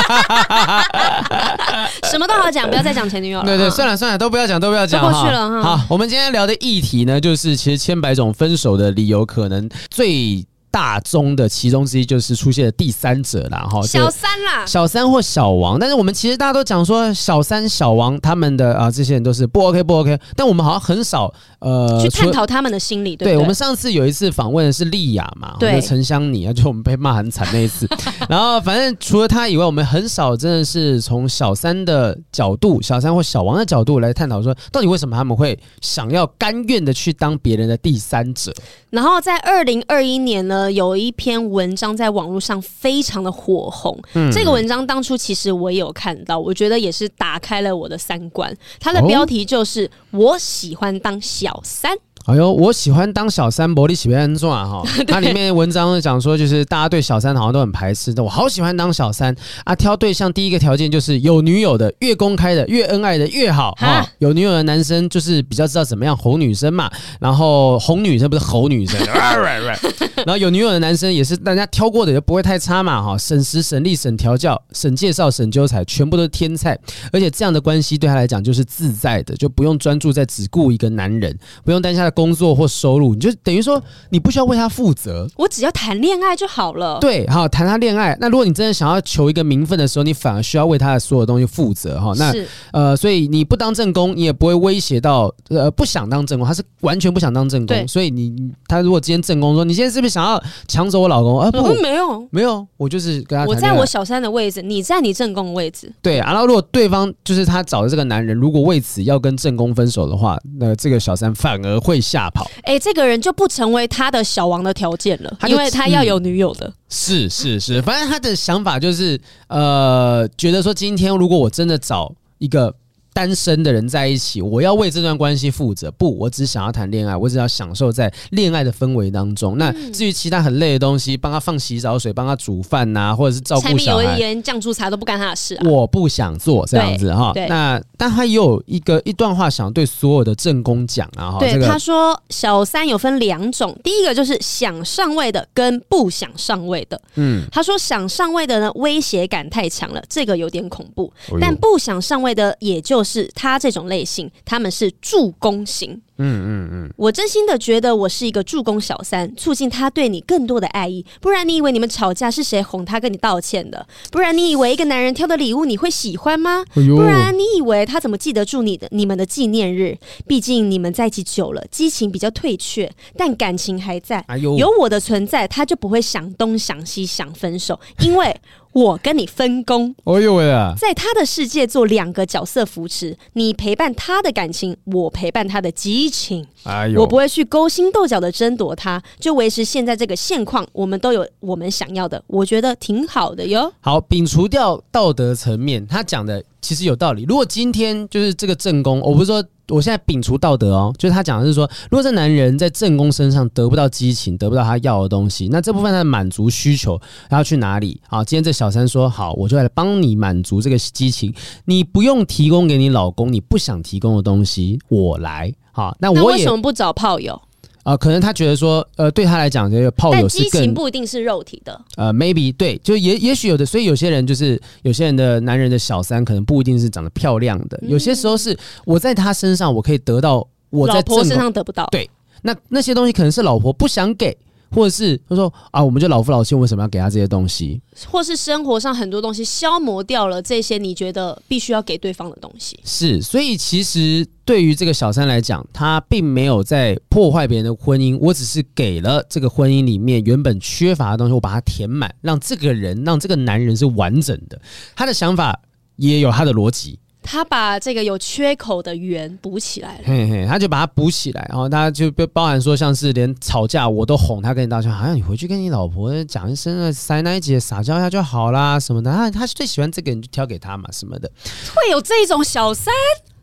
[2.10, 3.44] 什么都好讲，不要再讲前女友了。
[3.44, 5.02] 对对，算了算了，都不要讲，都不要讲。
[5.02, 5.76] 过去了哈。
[5.76, 10.46] 好，我们今天聊的议题呢，就是其实千百种分手的理由，可能最。
[10.72, 15.78] 大宗的其中之一就是出现了第三者啦，哈，小三啦，小三或小王。
[15.78, 20.18] 但是我们其实大家都讲说小三、小王他们的啊，这些人都是不 OK 不 OK。
[20.34, 27.86] 但我们好像很少呃去探讨他们的心理，对我们上次有一次访问的是丽雅嘛，对，陈香妮啊，就我们被骂很惨那一次。
[28.26, 38.50] 然后反正除了他以外，我们很少真的是从小三的角度、小三或小王的角度来探讨说，到底为什么他们会想要甘愿的去当别人的第三者。
[38.88, 43.98] 然后在二零二一年呢，有一篇文章在网络上非常的火红。
[44.14, 48.54] 嗯，这个文章当初其实我也有看到，我觉得也是打开了我的三观。
[48.78, 51.96] 它的标题就是“我喜欢当小三”。
[52.26, 54.82] 哎呦，我喜欢当小三，伯利喜欢做啊哈。
[55.08, 58.24] 它里面文章讲说，就是大家对小三好像都很排斥但。
[58.24, 59.74] 我好喜欢当小三啊！
[59.74, 64.06] 挑对象第一个条件就是有女友的，越公开的越恩爱的越好啊。
[64.18, 69.00] 有女友的男生就是比较知道怎么样哄女生嘛，然后哄女生不是吼女生。
[70.24, 73.18] 然后有女友的男生也是大家挑过的，就不会太差嘛哈。
[73.18, 76.78] 省时省力省调教省介绍省纠缠，全部都是天菜。
[77.12, 82.11] 而且这样的关系对他来讲就是自在的，就不用专注在只顾一个男人，不用担心他的。
[82.12, 86.98] 工作或收入，你就等于说你不需要为他负责，我只要谈恋爱就好了。
[87.00, 88.16] 对，好谈他恋爱。
[88.20, 92.12] 那如果你真的想要求一个名分的时候，你反而需要为他的所有东西负责哈。
[92.16, 97.88] 那是呃，所以你不当正宫，你也不会威胁到呃不想当正宫，他是完全不想当正宫。
[97.88, 98.34] 所以你
[98.66, 101.40] 他如果今天正宫说，你现在是不是想要抢走我老公？
[101.40, 103.46] 啊不，嗯、没有没有，我就是跟他。
[103.46, 105.92] 我在我小三的位置，你在你正宫的位置。
[106.02, 112.50] 对，然后如果对方就是他找的这个男人，如果为此要跟正宫分手的话，那这个小三反而会吓跑。
[112.64, 116.66] 哎，这个人就不成为他的小王的条件了，因为他要有女友的。
[116.66, 122.74] 嗯、是是是，反正他的想法就是，呃，觉得说今天如果我真的找一个。
[123.12, 125.90] 单身的人在一起，我要为这段关系负责。
[125.92, 129.58] 不，我只想要谈恋爱，我只要享受在恋爱的氛围当中。
[129.58, 135.68] 那至于其他很累的东西，帮他放洗澡水，帮他煮饭呐、啊，或者是照顾小孩，柴米油盐酱醋茶都不干他的事、啊。
[135.68, 137.32] 我不想做这样子哈。
[137.48, 141.36] 那但他也有一个一段话想对所有的正宫讲啊。
[141.38, 147.00] 对，这个、他说小三有分两种，第一个就是想上位的跟不想上位的。
[147.16, 151.12] 嗯，他说想上位的呢，威胁感太强了，这个有点恐怖。
[151.28, 153.82] 哎、但不想上位的，也就是他这种。
[153.82, 156.00] 类型，他们是助攻型。
[156.16, 161.04] 嗯嗯嗯，我真心的觉得我是一个助攻小三，促进他对你更多的爱意。
[161.20, 163.84] 不然你以为你们吵架是谁哄他跟你道歉的？
[164.12, 166.64] 不然你以为一个男人挑的礼物你会喜欢吗？
[166.70, 169.98] 哎、不然你以为他怎么记得住你的你们的纪念日？
[170.28, 174.20] 毕竟你们在一起久了，激情比较退却，但感情还在。
[174.28, 178.40] 哎、有我的存在，他就不会想东想西想分手，因为。
[178.72, 186.46] 我跟你分工，哎呦喂啊，在他的世界做两个角色扶持，你陪伴他的感情，我陪伴他的激情。
[186.64, 190.66] 哎呦，我不会去勾心斗角的争夺他，就维持现在这个现况。
[190.72, 193.70] 我们都有我们想要的，我觉得挺好的哟。
[193.80, 197.24] 好，摒除掉道德层面，他讲的其实有道理。
[197.28, 199.44] 如果今天就是这个正宫，我不是说。
[199.68, 207.98] 我现在摒除道德哦，就是他讲的是说，如果这男人在正宫身上得不到激情，得不到他要的东西，那这部分他的满足需求他要去哪里？
[208.06, 211.32] 好，今天这小三说好，我就来帮你满足这个激情，
[211.64, 215.50] 你不用提供给你老公你不想提供的东西，我来。
[215.70, 217.40] 好，那我为什么不找炮友？
[217.82, 221.80] 啊、呃，可能他觉得说，呃，对他来讲，这个炮友是更，但激情不一定是肉体的。
[221.96, 231.86] 呃，maybe 对，就也也许有的，所以有些人就是有些人的男人的小三，可能不一定是长得漂亮的，嗯、有些时候是我在他身上，我可以得到我在老婆身上得不到。
[231.90, 232.08] 对，
[232.42, 234.36] 那那些东西可能是老婆不想给。
[234.72, 237.80] 或者是他说啊，我们就老夫老妻，为什么要给他这些东西？
[238.06, 242.78] 或是生活上很多东西消磨掉了这些，你觉得必须要给对方的东西？
[242.84, 254.60] 是，所以其实对于这个小三来讲，他并没有在破坏别人的婚姻，我只是给了这个婚姻里面原本缺乏的东西，我把它填满，让这个人，让这个男人是完整的。
[254.96, 255.60] 他的想法
[255.96, 256.98] 也有他的逻辑。
[257.22, 271.30] 他把这个有缺口的圆补起来了，嘿嘿，他就把它补起来，然后他就包含说，像是连吵架我都哄他跟你道歉，好像你回去跟你老婆讲一声啊，塞奶姐撒娇一下就好啦什么的，他他最喜欢这个，你就挑给他嘛什么的，
[271.74, 272.92] 会有这种小三？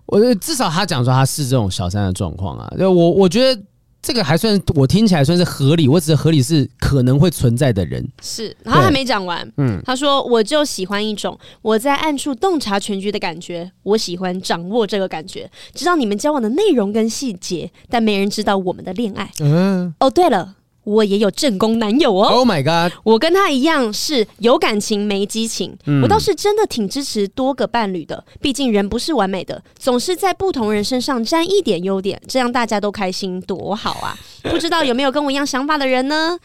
[0.05, 3.61] 我至少他讲说他是这种小三的状况啊，就我我觉得
[4.01, 8.05] 这个还算我听起来算是合理，我指的合理是可能会存在的人。
[8.21, 9.49] 是，然后还没讲完。
[9.57, 19.29] 嗯，他说我就喜欢一种我在暗处洞察全局的感觉，我喜欢掌握这个感觉，知道你们交往的内容跟细节，但没人知道我们的恋爱。
[19.39, 20.55] 嗯，哦，对了。
[20.89, 22.97] 我也有正宫男友哦！Oh my god！
[23.03, 28.23] 我跟他一样是有感情没激情，嗯、我倒是真的挺支持多个伴侣的。
[28.41, 34.17] 毕竟人不是完美的，总是在不同人身上沾一点优点，这样大家都开心多好啊！
[34.43, 36.37] 不知道有没有跟我一样想法的人呢？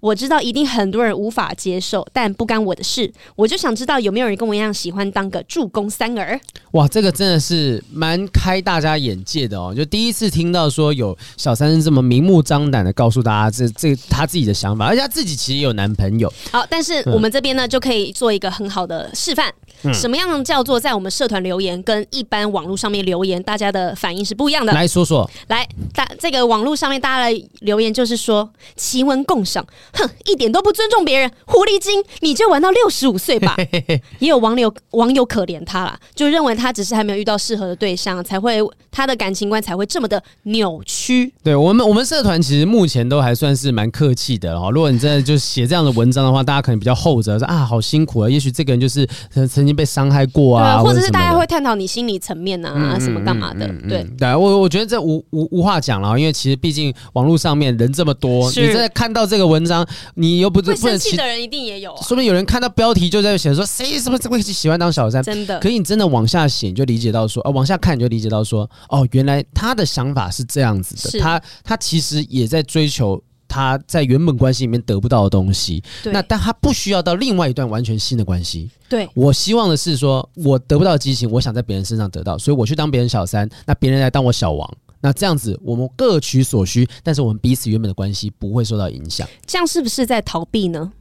[0.00, 3.12] 我知道一定很多人无法接受，但不干我的事。
[3.34, 6.38] 我就想知道有没有人跟我一样喜欢当个助攻三儿？
[6.72, 9.74] 哇，这个真的是蛮开大家眼界的哦！
[9.74, 16.32] 就第一次听到说有小三是这么明目张胆的告诉大家这这他自己的想法，而且他自己其实有男朋友。
[16.52, 19.52] 好，但是我们这边呢、嗯、就可以做一个很好的示范。
[19.82, 24.72] 嗯、什么样叫做在我们社团留言跟一般网络上面留言，大家的反应是不一样的？
[24.72, 33.56] 来说说，来大这个网络上面大家的留言就是说奇闻共赏，哼，一点都不尊重别人，狐狸精，你就玩到六十五岁吧。
[34.18, 38.60] 也有网友网友可怜他啦，就认为他只是还没有遇到适合的对象，才会
[38.90, 41.32] 他的感情观才会这么的扭曲。
[41.42, 44.70] 对我们我们社团其实目前都还算是蛮客气的哈。
[44.70, 49.06] 如果你真的就写这样的文章的话，大家可能比较后者说啊，好辛苦啊，也许这个人就是
[49.48, 53.66] 曾经被伤害过啊，或者是大家会探讨你心理层面啊，嗯、什么干嘛的？
[53.88, 65.58] 对，对我我觉得这无无无话讲了，因为其实毕竟网络上面人这么多，你在看到这个文章，你又不是不生气的人一定也有、啊，说不定有人看到标题就在写说谁什么会喜欢当小三，真的。
[65.60, 73.22] 可以你真的往下写，你就理解到说，呃，往下看你就理解到说，哦，原来他的想法是这样子的，他他其实也在追求。
[73.48, 78.70] 他在原本关系里面得不到的东西，那但他不需要到另外一段完全新的关系。
[78.88, 84.70] 对，我希望的是说，我得不到激情，我想在别人身上得到，所以我去当别人小三，那别人来当我小王，
[85.00, 89.28] 那这样子我们各取所需，但是我们彼此原本的关系不会受到影响。
[89.44, 90.92] 这样是不是在逃避呢？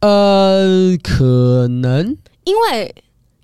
[0.00, 2.94] 呃，可能，因为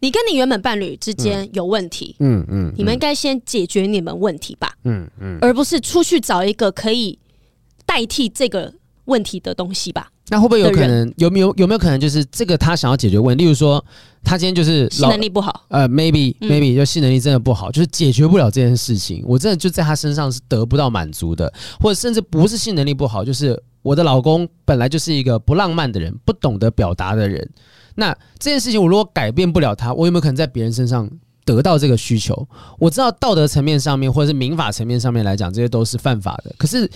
[0.00, 7.18] 你跟你原本伴侣之间有问题，嗯嗯，嗯嗯，你们应该先解决你们问题吧，嗯嗯，嗯而不是出去找一个可以。
[7.93, 8.72] 代替这个
[9.05, 10.11] 问题的东西吧？
[10.30, 11.12] 那会不会有可能？
[11.18, 12.01] 有没有有没有可能？
[12.01, 13.84] 就是这个他想要解决问题，例如说
[14.24, 19.22] 他今天就是性能力不好，呃，maybe maybe 就性能力真的不好，嗯、就是解决不了这件事情。
[19.26, 27.47] 我真的就在他身上是得不到满足的，或者甚至不是性能力不好，就是我的老公本来就是一个不浪漫的人，不懂得表达的人。
[27.97, 31.11] 那这件事情我如果改变不了他，我有没有可能在别人身上
[31.45, 32.49] 得到这个需求？
[32.78, 36.55] 我知道道德层面上面或者是民法层面上面来讲，这些都是犯法的。
[36.57, 36.88] 可是。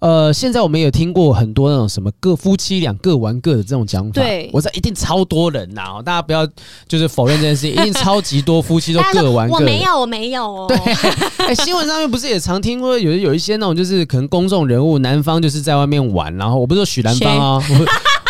[0.00, 6.46] 呃，现在我们有听过很多那种什么各夫妻俩各玩各的这种讲法，对，我知道一定超多人呐、啊，大家不要
[6.86, 9.54] 就是否认这件事情， 一定超级多夫妻都各玩各。
[9.54, 10.66] 我没有，我没有哦。
[10.68, 10.76] 对，
[11.46, 17.62] 哎，新闻上面不是也常听过有有一些那种就是可能公众人物男方就是在外面玩，然后我不是说许兰芳哦。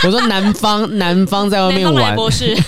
[0.06, 2.14] 我说男方男方在外面玩，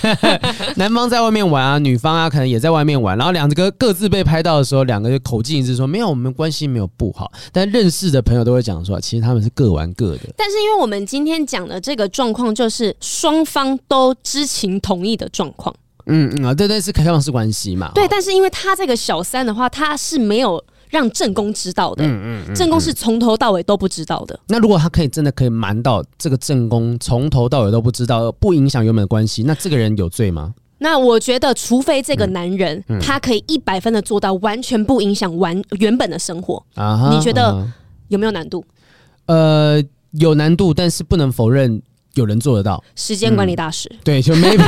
[0.77, 10.21] 男方在外面玩啊，女方啊可能也在外面玩，然后两个各自被拍到的时候，两个就口径一致说没有，我们关系没有不好，但认识的朋友都会讲说，其实他们是各玩各的。
[10.35, 15.75] 但是因为我们今天讲的这个状况，就是双方都知情同意的状况。
[16.07, 17.91] 嗯嗯啊，对对，是开放式关系嘛。
[17.95, 20.65] 对，但是因为他这个小三的话，他是没有。
[20.91, 24.39] 让正宫知道的，嗯嗯，正宫是从头到尾都不知道的。
[24.49, 30.55] 那如果他可以真的可以瞒到这个正宫从头到尾都不知道，不影响原本的关系，那这个人有罪吗？
[30.79, 37.67] 那我觉得，除非这个男人、嗯嗯、他可以一百分的做到完全不影响完原本的生活，啊，你觉得
[38.09, 38.63] 有没有难度？
[39.25, 39.83] 呃，
[40.13, 41.83] 有难度，但是不能否认。
[42.17, 44.65] 有人做得到，时间管理大师、嗯，对，就 maybe，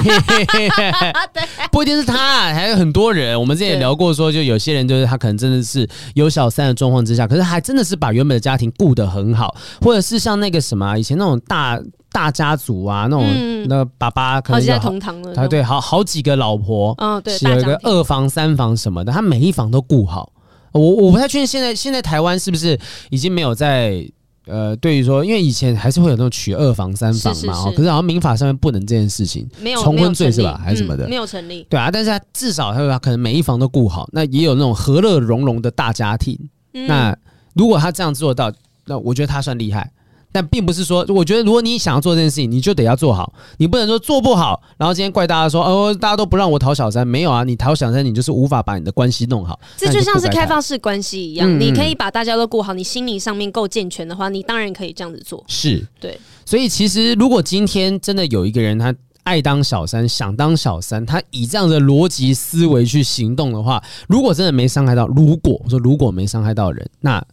[1.73, 3.39] 不一定是他，还有很多人。
[3.41, 11.81] 我们之前也聊过，说就有些人就是他可能真的是有小三的状况之下，可是还真的是把原本的家庭顾得很好，或者是像那个什么以前那种大
[12.13, 20.33] 大家族啊，那种、嗯、那爸爸可能有同堂的，啊对，好好几个老婆，嗯对，有一个二房三房什么的，他每一房都顾好。
[20.73, 22.79] 我我不太确定现在现在台湾是不是
[23.09, 24.07] 已经没有在。
[24.49, 31.67] 呃，对于说，因为以前还是会有那种娶二房三房嘛，是是是，可是好像民法上面不能这件事情，没有重婚罪是吧，还是什么的，没有成立。
[31.69, 36.39] 对啊，但是他至少他可能每一房都顾好，那也有那种和乐融融的大家庭。
[36.75, 37.17] 嗯、那
[37.55, 38.53] 如果他这样做到，
[38.87, 39.93] 那我觉得他算厉害。
[40.31, 49.59] 但并不是说，我觉得如果你想要做这件事情，你就得要做好，你不能说做不好，然后今天怪大家说，哦，大家都不让我讨小三，没有啊，你讨小三，你就是无法把你的关系弄好。
[49.77, 55.43] 这就像是开放式关系一样，嗯、你可以把大家都顾好，你心理上面够健全的话，你当然可以这样子做。
[55.49, 56.19] 是，对。
[56.45, 67.25] 所以其实如果今天真的有一个人他爱当小三，想当小三，他以这样的逻辑思维去行动的话，如果真的没伤害到，如果我说如果没伤害到人，那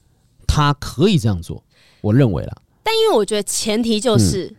[0.48, 1.62] 他可以这样做。
[2.02, 2.54] 我认为啦。
[2.86, 4.46] 但因为我觉得前提就是。
[4.46, 4.56] 嗯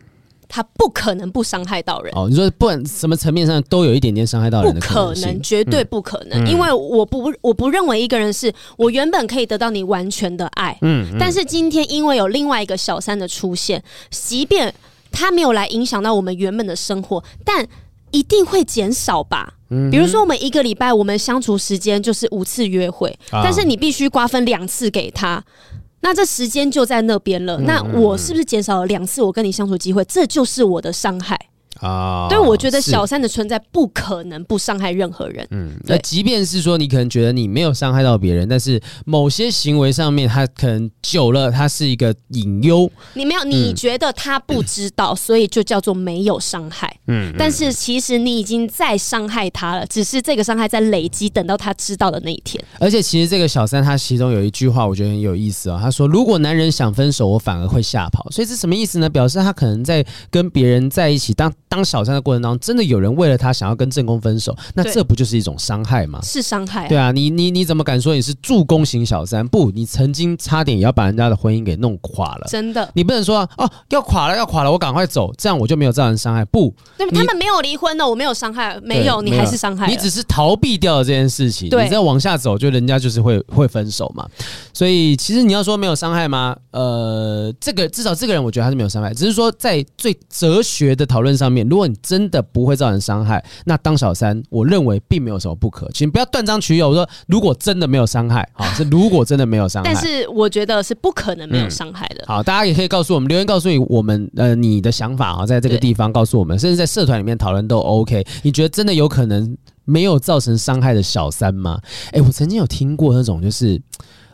[0.49, 2.27] 他不可能不伤害到人哦。
[2.29, 6.41] 你说不管什么层面上都有一点点伤害到人的可能，不可能，绝对不可能。
[6.41, 14.73] 嗯、因为我不，我不认为一个人是我原本可以得到你完全的爱，嗯，嗯，但是今天因为有另外一个小三的出现，即便
[15.11, 17.67] 他没有来影响到我们原本的生活，但
[18.11, 19.53] 一定会减少吧。
[19.69, 25.43] 嗯，比如说我们一个礼拜我们相处时间就是五次约会，啊、但是你必须瓜分两次给他。
[26.01, 30.05] 那这时间就在那边了，那我是不是减少了两次我跟你相处机会？
[30.05, 31.37] 这就是我的伤害。
[31.81, 35.47] 啊，对，我觉得小三的存在不可能不伤害任何人。
[35.51, 42.89] 嗯，那即便是说你可能觉得你没有伤害到别人，但是某些行为上面，他可能久了，他是一个隐忧。
[43.13, 46.95] 你没有，你觉得他不知道，嗯、所以就叫做没有伤害。
[47.07, 52.63] 嗯，但是其实你已经在伤害他了，只是这个伤害在累积，等到他知道的那一天。
[52.79, 55.79] 而且，其实这个小三他其中有一句话，我觉得很有意思哦。
[55.81, 59.09] 他说：“如果男人想分手，我反而会吓跑。”所以这什么意思呢？
[59.09, 61.51] 表示他可能在跟别人在一起当。
[61.69, 66.19] 当小三的过程当中，真的有人为了他想要跟正宫分手，那这不就是一种伤害吗？
[66.23, 66.89] 是伤害啊。
[66.89, 69.47] 对啊，你你你怎么敢说你是助攻型小三？
[69.47, 72.47] 不，你曾经差点也要把人家的婚姻给弄垮了。
[72.49, 76.43] 真的，你不能说哦，要垮了，要垮了，我赶快走，这样我就没有造成伤害。
[76.45, 79.87] 不，对，他们没有离婚呢，我没有伤害，没有，你还是伤害。
[79.87, 84.27] 你只是逃避掉了这件事情，你再往下走，就人家就是会会分手嘛。
[84.73, 86.55] 所以其实你要说没有伤害吗？
[86.71, 92.43] 呃，这个至少这个人我觉得他是没有伤害，只是说在最哲学的讨论上面，如果你真的。
[92.53, 93.43] 不会造成伤害。
[93.65, 96.81] 那当小三，我认为并没有什么不可，请不要断章取义。
[96.81, 102.23] 我说，如果真的没有伤害，好， 是如果真的没有伤害，但是我觉得是不可能没有伤害的。
[102.23, 108.25] 嗯、好，大家也可以告诉我们，留言告诉你我们呃你的想法啊，在这个地方告诉我们，甚至在社团里面讨论都 OK。
[108.43, 109.55] 你觉得真的有可能
[109.85, 111.79] 没有造成伤害的小三吗？
[112.11, 113.79] 哎，我曾经有听过那种，就是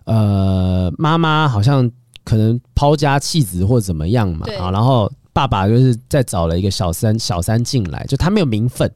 [0.05, 1.89] 呃妈妈好像
[2.23, 5.11] 可能抛家弃子或怎么样嘛，啊，然后。
[5.33, 8.89] 爸爸就是在找了一个小三，小三进来，就他没有名分，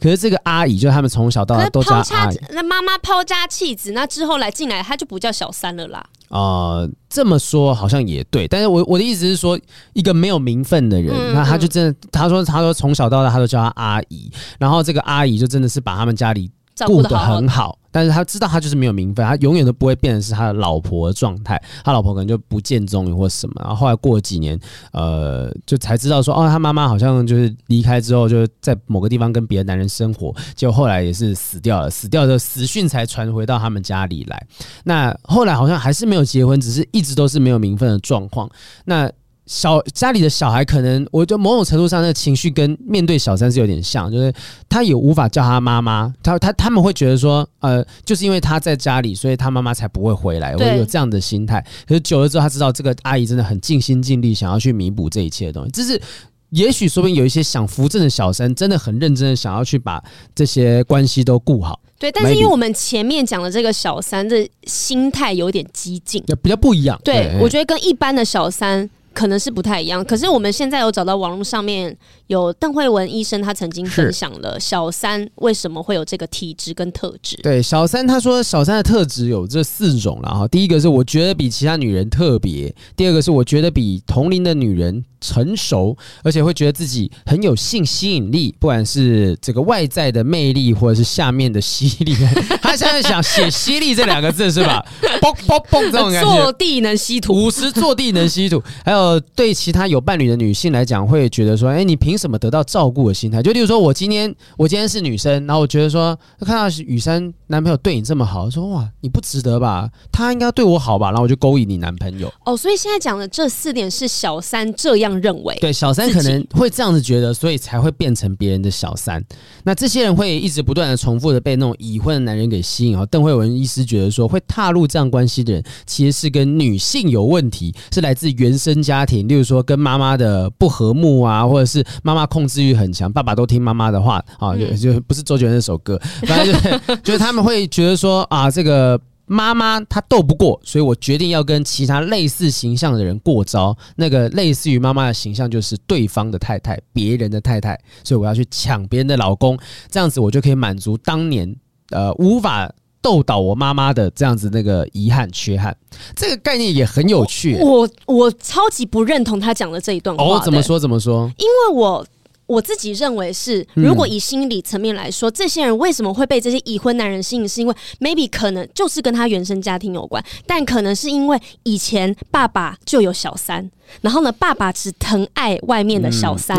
[0.00, 2.38] 可是这个阿姨，就他们从小到大都叫阿姨。
[2.50, 6.04] 那妈妈抛家弃子，那之后来进来，他就不叫小三了啦。
[6.28, 9.58] 呃，这么说好像也对，但是我我的意思是说，
[9.92, 16.50] 一个没有名分的人，嗯、那他就真的，他说他说从小到大他都叫他阿姨，然后这个阿姨就真的是把他们家里。
[16.86, 23.54] 顾得很好，但是他知道他就是没有名分，他永远都不会变成是他的老婆的状态，他老婆可能就不见踪影或什么。
[23.60, 24.58] 然后后来过了几年，
[24.90, 34.46] 呃，就才知道说，哦，他妈妈好像就是离开之后，就在某个地方跟别的男人生活，结果后来也是死掉了，死掉的死讯才传回到他们家里来。
[34.82, 38.50] 那后来好像还是没有结婚，只是一直都是没有名分的状况。
[38.84, 39.08] 那。
[39.46, 44.32] 小家里的小孩可能，我觉得某种程度上，那个情绪跟面对小三是有点像，就是
[44.70, 51.62] 他也无法叫他妈妈，他他他们会觉得说，呃，就是因为他在家里，所以他妈妈才不会回来，我有这样的心态。
[51.86, 55.70] 可是久了之后，他知道这个阿姨真的很尽心尽力，想要去弥补这一切的东西。
[55.70, 56.00] 就是
[56.48, 60.02] 也许说不定有一些想扶正的小三，真的很认真的想要去把
[60.34, 61.78] 这些关系都顾好。
[61.98, 66.98] 对，但是因为我们前面讲的这个小三的心态有点激进，比较不一样。
[67.04, 68.88] 对，我觉得跟一般的小三。
[69.14, 71.96] 可能是不太一样，可是我们现在有找到网络上面
[72.26, 77.36] 有邓慧文医生，他曾经分享了小三为什么会有这个体质跟特质。
[77.36, 92.16] 对，小三他说小三的特质有这四种了哈，第一个是我觉得比其他女人特别，第二个是我觉得比同龄的女人成熟，而且会觉得自己很有性吸引力，不管是这个外在的魅力或者是下面的吸力。
[92.60, 94.84] 他现在想写吸力这两个字是吧？
[95.22, 99.04] 嘣嘣嘣这种感觉，坐地能吸土，五十坐地能吸土，还有。
[99.04, 103.42] 呃，对其他有伴侣的女性来讲，会觉得说，哎，你凭什么得到照顾的心态？
[103.42, 109.90] 就例如说，我今天我今天是女生，然后我觉得说，看到雨珊男朋友对你这么好，说哇，你不值得吧？
[110.10, 111.08] 他应该对我好吧？
[111.08, 112.32] 然后我就勾引你男朋友。
[112.46, 115.54] 哦，所以现在讲的这四点是小三这样认为。
[115.60, 119.22] 对，小三可能会这样子觉得，所以才会变成别人的小三。
[119.64, 122.96] 那这些人会一直不断的重复的被那种已婚的男人给吸引。
[122.96, 128.94] 哦，邓慧文医师觉得说，会踏入这样关系的人，其实是跟女性有问题，是来自原生家。
[128.94, 143.76] 家庭，例如说跟妈妈的不和睦啊，或者是妈妈控制欲很强，爸爸都听妈妈的话啊，就就不是周杰伦那首歌，反正就是就是他们会觉得说啊，这个妈妈她斗不过，所以我决定要跟其他类似形象的人过招。
[143.96, 149.58] 那个类似于妈妈的形象就是对方的太太，别人的太太，所以我要去抢别人的老公，
[149.90, 151.54] 这样子我就可以满足当年
[151.90, 152.72] 呃无法。
[153.04, 155.76] 斗倒我妈妈的这样子那个遗憾缺憾，
[156.16, 157.54] 这个概念也很有趣。
[157.60, 160.24] 我我超级不认同他讲的这一段话。
[160.24, 161.30] 哦，怎么说怎么说？
[161.36, 162.06] 因为我
[162.46, 167.48] 我自己认为是，如果以心理层面来说，嗯、这些人为什么会被这些已婚男人吸引？
[167.48, 173.70] 是因为 maybe 可能就是跟他原生家庭有关，但可能是因为以前爸爸就有小三，
[174.02, 176.58] 然后呢，爸爸只疼爱外面的小三，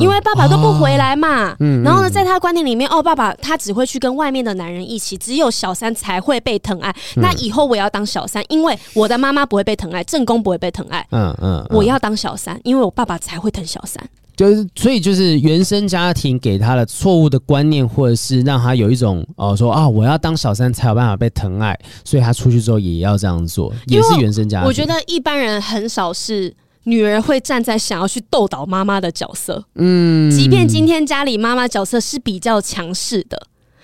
[0.00, 1.56] 因为爸爸都不回来嘛。
[1.60, 6.90] 嗯、然后呢，在他观念里面，哦，爸爸他只会去跟外面的男人一起，只有小三才会被疼爱。
[7.16, 11.06] 嗯、那以后我要当小三，因为我的妈妈不会被疼爱，正宫不会被疼爱。
[11.10, 14.04] 嗯嗯，嗯我要当小三，因为我爸爸才会疼小三。
[14.36, 24.66] 就是，所以就是原生家庭给他的错误的观念，或者是让他有一种哦，说啊，我要当小三才有办法被疼爱，所以他出去之后也要这样做，也是原生家庭。
[24.66, 26.54] 我觉得一般人很少是
[26.84, 33.40] 女儿会站在想要去斗倒妈妈的角色，嗯，即便今天家里妈妈角色是比较强势的。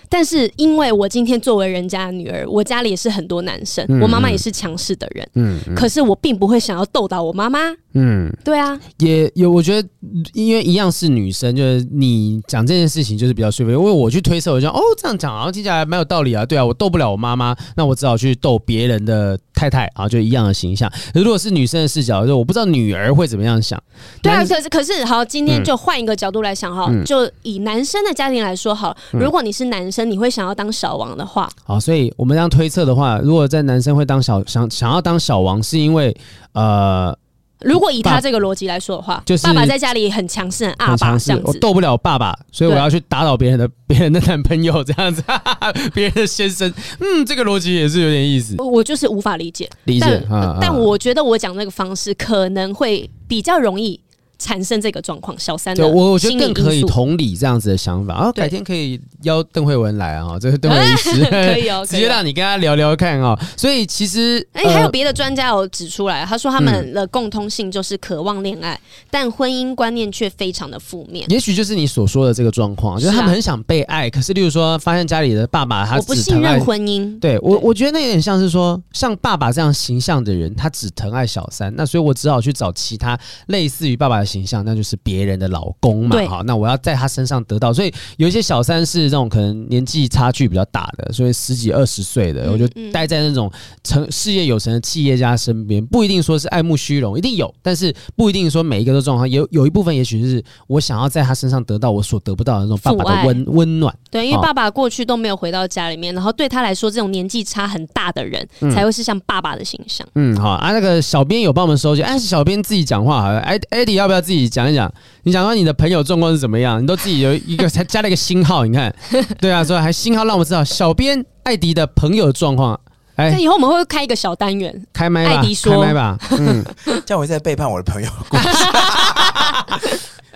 [0.09, 7.59] 但是因为我今天作为人家的女儿，我家里也是很多男生，嗯、我妈妈也是强势的人，嗯，嗯，可是我并不会想要斗倒我妈妈，
[7.99, 9.89] 嗯，对啊，也有我觉得，
[10.33, 20.91] 因为一样是女生，就是你讲这件事情就是比较说服，因为我去推测，我就哦这样讲，然后听起来蛮有道理啊，对啊，我斗不了我妈妈，那我只好去斗别人的太太啊，就一样的形象。
[21.15, 23.83] 如果是女生的视角，就我不知道女儿会怎么样想，
[24.23, 30.07] 对啊，可是可是好，今天就换一个角度来想哈，嗯、就以男生的家庭来说好，如果你是男生。
[30.07, 36.17] 你会想要当小王的话，好，所以我们这样推测的话，如果在男生会当小想想要当小王，是因为
[36.53, 37.13] 呃，
[37.61, 45.23] 如果以他这个逻辑来说的话，就是爸爸在家里很强势，很阿爸这样子，我斗不了爸爸，所以我要去打倒别人的 别人的男朋友这样子，
[45.95, 54.01] 别人的先生，嗯，这个逻辑也是有点意思，我就是无法理解，理解，但，啊、但我觉得我讲那个方式可能会比较容易。
[54.39, 61.25] 产生这个状况，小三的我我觉得更可以同理这样子的想法，然后改天可以邀邓慧文来啊， 这个邓慧文医师。
[61.47, 63.39] 可以哦，直接让你跟他聊聊看啊。
[63.57, 68.79] 所以其实哎，还有别的专家有指出来，他说他们的共通性就是渴望恋爱，
[69.11, 71.27] 但婚姻观念却非常的负面。
[71.31, 84.95] 也许就是你所说的这个状况，就是他们很想被爱，可是例如说发现家里的爸爸他我不信任婚姻，对我我觉得那有点像是说像爸爸这样形象的人，他只疼爱小三，那所以我只好去找其他类似于爸爸的形象，那就是。
[85.07, 93.49] 别人的老公嘛，好，那我要在他身上得到，所以有一些小三是这种可能年纪差距比较大的，所以十几二十岁的，嗯、我就待在那种
[93.85, 103.95] 成事业有成的企业家身边，不一定说是爱慕虚荣，一定有，但是不一定说每一个都状况，有有一部分也许是我想要在他身上得到我所得不到的那种爸爸的温温暖。
[104.11, 110.05] 对，因为爸爸过去都没有回到家里面，然后对他来说，这种年纪差很大的人、嗯、才会是像爸爸的形象。
[110.15, 114.93] 嗯，好啊，那个小编有帮我们收集，哎，是小编自己讲话好像，哎，Eddie 要不要自己讲一讲？
[115.23, 116.83] 你讲说你的朋友状况是怎么样？
[116.83, 118.95] 你都自己有一个才加了一个星号，你看，
[119.41, 122.81] 对啊，所以还星号让我们知道小编艾迪的朋友状况。
[123.17, 126.65] 哎，以后我们会开一个小单元，开麦吧，艾迪说，开麦吧，嗯，
[127.05, 128.09] 这样我在背叛我的朋友。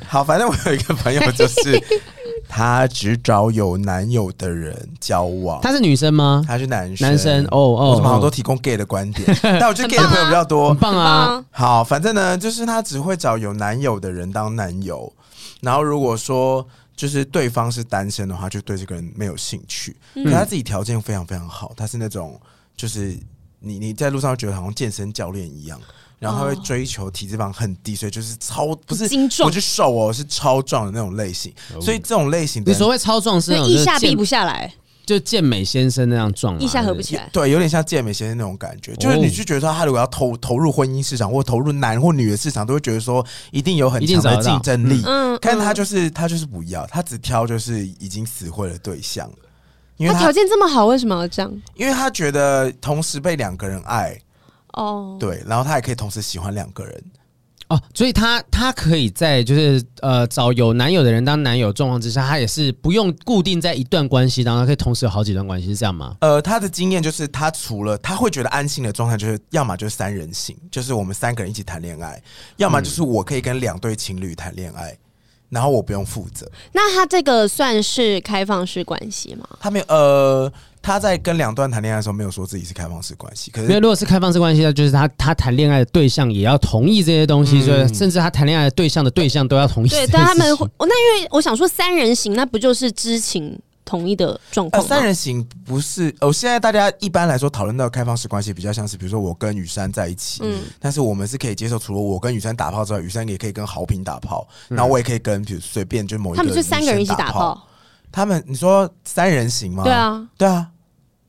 [0.09, 1.81] 好，反正我有一个朋友，就是
[2.49, 5.61] 他只找有男友的人交往。
[5.61, 6.43] 他是女生吗？
[6.49, 7.09] 他是男生。
[7.09, 9.29] 男生哦哦，我怎么好多提供 gay 的观点？
[9.61, 11.45] 但我觉得 gay 的朋友比较多，很棒啊。
[11.53, 15.13] 好，反正呢，就是他只会找有男友的人当男友。
[15.61, 16.67] 然后如果说
[16.97, 19.97] 就是对方是单身的话，就对这个人没有兴趣。
[20.25, 22.41] 可他自己条件非常非常好，他是那种
[22.81, 23.19] 就是
[23.59, 25.79] 你你在路上觉得好像健身教练一样。
[26.19, 31.51] 然后他会追求体脂肪很低，所以就是超不是精壮，不是瘦哦，是超壮的那种类型。
[31.81, 34.71] 所以这种类型，你所谓超壮是腋下闭不下来，
[35.07, 37.27] 就健美先生那样壮，一下合不起来。
[37.33, 38.95] 对，有点像健美先生那种感觉。
[38.97, 45.03] 就是你就觉得说，他如果要投投入婚姻市场，或投入男或女的市场，都会觉得说一定有很强的竞争力。
[45.07, 49.27] 嗯，但他就是他就是不要，他只挑就是已经死会的对象。
[50.01, 51.63] 因为他条件这么好，为什么要这样？
[51.75, 54.19] 因为他觉得同时被两个人爱。
[54.75, 55.19] 哦，oh.
[55.19, 57.05] 对，然后他也可以同时喜欢两个人，
[57.71, 66.17] 哦，所以他他可以在就是呃找有男友的人当男友状况之下，他也是不用固定在一段关系当中，可以同时有好几段关系，是这样吗？
[66.21, 72.23] 呃，他的经验就是，他除了他会觉得安心的状态，就是要么就是三人行，就是我们三个人一起谈恋爱，
[72.59, 74.93] 要么就是我可以跟两对情侣谈恋爱。
[74.93, 74.99] 嗯
[75.51, 76.51] 然后我不用负责。
[76.73, 79.47] 那他这个算是开放式关系吗？
[79.61, 83.51] 他没有，呃，他在跟两段谈恋爱的时候没有说自己是开放式关系。
[83.51, 89.89] 可是，因为如果是开放式关系，那就是他他谈恋爱的对象也要同意这些东西，所以、嗯、甚至他谈恋爱的对象的对象都要同意。
[89.89, 90.47] 对，但他们，
[90.79, 93.59] 那因为我想说三人行，那不就是知情？
[93.91, 96.33] 同一的状况、呃，三人行不是哦。
[96.33, 107.67] 现在大家一般来说讨论到开放式关系，比较像是比如说我跟雨山在一起，嗯，但是我们是可以接受，除了我跟雨山打炮之外，雨山也可以跟豪平打炮，嗯、然后我也可以跟比如随便就某一个他们就三个人一起打炮。
[108.13, 109.83] 他们你说三人行吗？
[109.83, 110.69] 对啊，对啊，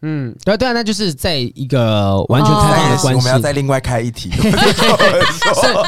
[0.04, 4.32] 嗯，对对啊，那就是在一个完全开放的关系，我们要再另外开一题。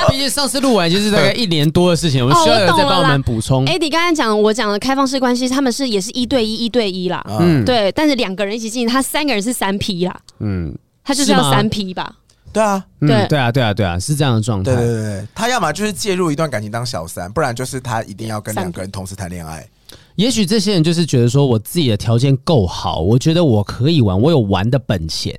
[0.09, 3.65] 毕竟上次录完就是大概一年多的事情，我们需要有再帮我们补充。
[3.65, 12.13] Eddie 刚才讲我讲的开放式关系，他们是也是一对一，一对一啦，嗯，对，但是两个人一起进行，他三个人是三 P 啦，嗯，他就是要三 P 吧？
[12.53, 14.75] 对啊，对对啊，对啊，对啊，是这样的状态。
[14.75, 19.67] 对对对，他要么就是介入一段感情当小三，不然就是他一定要跟两个人同时谈恋爱。
[20.15, 25.37] 也许这些人就是觉得说，我自己的条件够好，我觉得我可以玩，我有玩的本钱，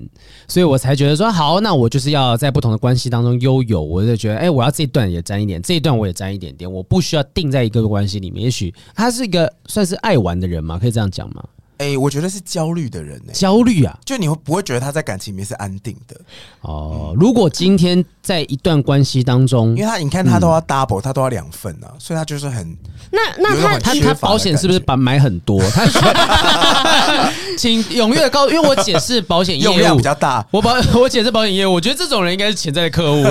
[0.48, 3.80] 所以我才觉得说好，那我就是要在不同的关系当中悠游。
[3.80, 8.44] 我就觉得，哎，我要这一段也沾一点，这一段我也沾一点点，我不需要定在一个关系里面。
[8.44, 11.44] 也许他是一个算是爱玩的人嘛，可以这样讲吗？
[11.78, 13.32] 哎、欸，我觉得是焦虑的人呢、欸。
[13.32, 16.20] 焦虑啊，就你会不会觉得他在感情里面是安定的？
[16.60, 22.74] 哦，嗯、如果今天在一段关系当中，因为他你看他都要 double，、嗯、他都要两份啊，所以他就是很
[23.10, 25.60] 那那他他他保险是不是把买很多？
[25.70, 29.72] 他请踊跃告，因为我解释保险业务。
[29.72, 33.22] 用量比较大，我保 我解释保险业务，我觉得这种人应该是潜在的客户，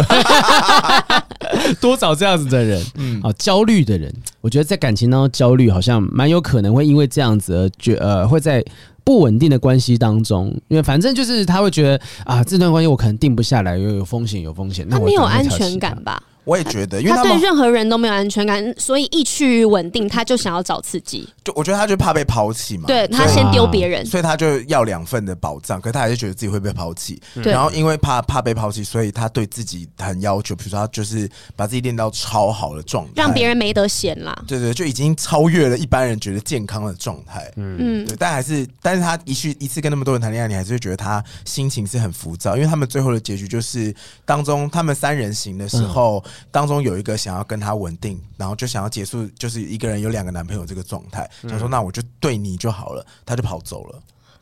[1.81, 8.27] 多找这样子的人，嗯，啊，焦虑的人，我觉得在感情当中焦虑好像蛮有可能会因为这样子而觉呃。
[8.33, 8.63] 会在
[9.03, 14.85] 不稳定的关系当中，因为反正就是他会觉得啊，这段关系我可能定不下来，有有风险，有风险。
[14.89, 16.21] 那他没有安全感吧？
[16.45, 21.27] 我也觉得，因为他，他对任何人都没有安全感，所以一趋于稳定，他就想要找刺激。
[21.43, 27.21] 就我觉得他就怕被抛弃嘛，对他先丢别人，所以他就要两份的保障，可是他还是觉得自己会被抛弃。
[27.43, 34.37] 然后因为怕怕被抛弃，所以他对自己很要求，比如说他就是把自己练到超好的状态，让别人没得选啦。
[34.47, 37.51] 对对，就已经超越了一般人觉得健康的状态。
[37.55, 43.93] 嗯，对，但还是，但是他一去一次跟那么多人谈恋爱，你还是会觉得他心情是很浮躁，因为他们最后的结局就是
[44.25, 47.13] 当中他们三人行的时候，当中有一个。
[47.23, 51.29] 想要跟他稳定，然后就想要结束，就是一个人有两个男朋友这个状态。
[51.47, 53.99] 想说那我就对你就好了，他就跑走了。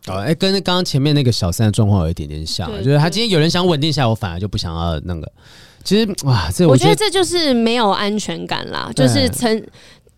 [0.08, 5.32] 哦，哎，跟刚刚前面那个小三的状况有一点点像，就是他今天有人想稳定下来，我反而就不想要那个。
[5.84, 9.64] 其实哇，这我觉，我觉得这就是没有安全感啦，就是曾。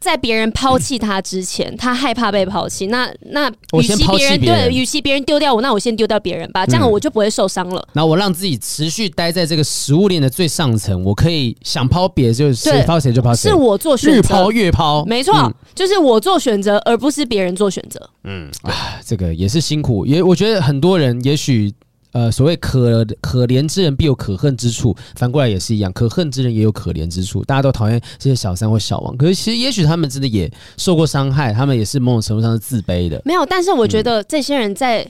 [0.04, 2.88] 在别人抛弃他之前，嗯、他害怕被抛弃。
[2.88, 7.88] 那那，与其别人对，与其别人丢掉我，那我先丢掉别人吧，这样我就不会受伤了。
[7.94, 18.10] 然后我让自己持续待在这个食物链的最上层，我可以想抛别就谁抛谁就抛谁，是我做选择，越抛越抛，没错，嗯、就是我做选择，而不是别人做选择。
[18.26, 21.74] 嗯，啊，这个也是辛苦，也我觉得很多人也许。
[22.14, 27.44] 呃，所谓可可怜之人必有可恨之处，反过来也是一样，可恨之人也有可怜之处。
[27.44, 33.22] 大家都讨厌这些小三或小王，可是其实也许他们真的也受过伤害，他们也是某种程度上是自卑的。
[33.26, 35.06] 没有，但是我觉得这些人在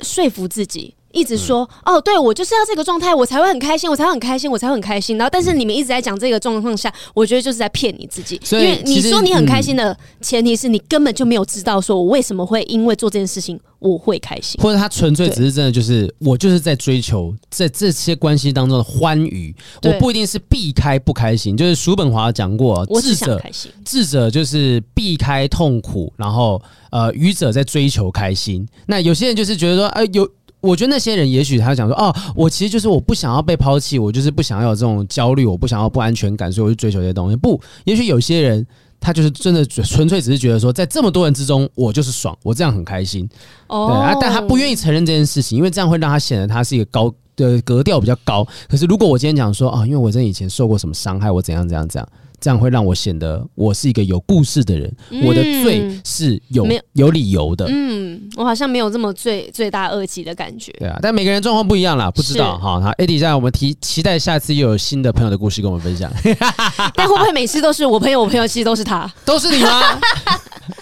[0.00, 0.94] 说服自己。
[1.14, 5.16] 一直说哦，对我就是要这个状态，我才会很开心，我才会很开心，我才会很开心。
[5.16, 8.34] 然后，但是你们一直在讲这个状况下，我觉得就是在骗你自己。
[8.50, 21.56] 因为你说你很开心的前提是你根本就没有知道，说我为什么会因为做这件事情我会开心，或者他纯粹只是真的就是我就是在追求在这些关系当中的欢愉，我不一定是避开不开心。
[21.56, 23.40] 就是叔本华讲过，智者
[23.84, 26.60] 智者就是避开痛苦，然后
[26.90, 28.66] 呃愚者在追求开心。
[28.86, 30.28] 那有些人就是觉得说，呃有。
[30.60, 37.36] 我觉得那些人也许他想说，哦，我其实就是我不想要被抛弃，我就是不想要有这种焦虑，我不想要不安全感，所以我去追求这些东西。
[37.36, 38.66] 不，也许有些人
[39.04, 43.28] 他就是真的纯粹只是觉得说，在这么多人之中，我就是爽，我这样很开心。
[43.66, 48.46] 哦，对啊，但他不愿意承认这件事情，因为这样会让他显得他是一个高的格调比较高。
[48.66, 52.08] 可是如果我今天讲说，啊、哦，因为我真的以前受过什么伤害，我怎样怎样怎样。
[52.44, 57.64] 这样会让我显得我是一个有故事的人，嗯、我的罪是有有，有理由的。
[57.70, 60.70] 嗯，我好像没有这么罪罪大恶极的感觉。
[60.72, 62.78] 对啊，但每个人状况不一样啦，不知道哈。
[62.78, 66.12] 好，Eddie，现在我们提期待下次又有新的朋友的故事跟我们分享。
[66.94, 68.20] 但会不会每次都是我朋友？
[68.20, 69.98] 我朋友其实都是他，都是你吗？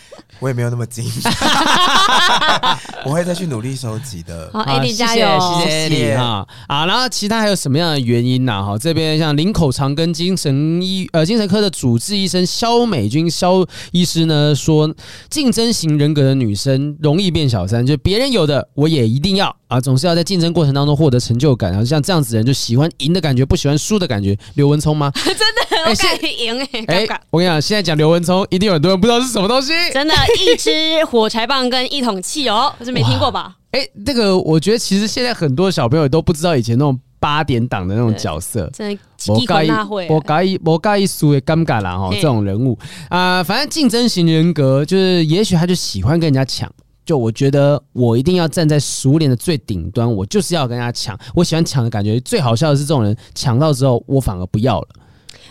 [0.42, 1.04] 我也没有那么精，
[3.06, 4.50] 我会再去努力收集的。
[4.52, 6.44] 好，Eddie 加油，谢谢你哈。
[6.66, 8.60] 啊，然后其他还有什么样的原因呢？
[8.60, 14.92] 哈，这边像林口长庚精神医呃精神科的主治医生肖美君肖医师呢说，
[15.30, 19.54] 竞争型人格的女生容易变小三，就别人有的我也一定要。
[19.68, 24.36] 啊，总是要在竞争过程当中获得成就感，然后像这样子的人就喜欢赢的感觉，不喜欢输的感觉。
[24.52, 25.10] 刘文聪吗？
[25.16, 25.40] 真的，
[25.88, 27.06] 我敢赢哎！
[27.06, 29.72] 哎，我跟你讲，现在讲刘文聪，一定有很多人不知道是什么东西。
[29.94, 33.56] 真的，一支火柴棒跟一桶汽油， 我是没听过吧？
[33.72, 39.70] 哎，这个我觉得其实现在很多小朋友都不知道以前那种八点档的那种角色，真的，我介意，
[40.10, 42.78] 我介意，我介意输的尴尬啦哈，这种人物
[43.08, 46.70] 啊、呃，反正竞争型人格就是，也许他就喜欢跟人家抢。
[47.04, 51.18] 就我觉得我一定要站在食物链的最顶端，我就是要跟人家抢。
[51.34, 54.88] 我喜欢抢的感觉，最好笑的是这种人抢到之后，我反而不要了。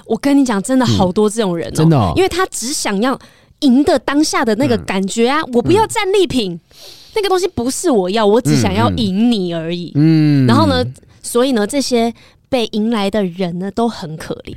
[0.06, 3.20] 我跟你讲，真的好多这种人、喔嗯，真的、喔，因为他只想要
[3.62, 6.59] 赢的当下的那个感觉啊，嗯、我不要战利品。
[7.14, 9.91] 那个东西不是我要，我只想要赢你而已。
[9.95, 10.82] 嗯，然后呢，
[11.22, 12.14] 所以呢，这些
[12.47, 14.55] 被赢来的人呢都很可怜。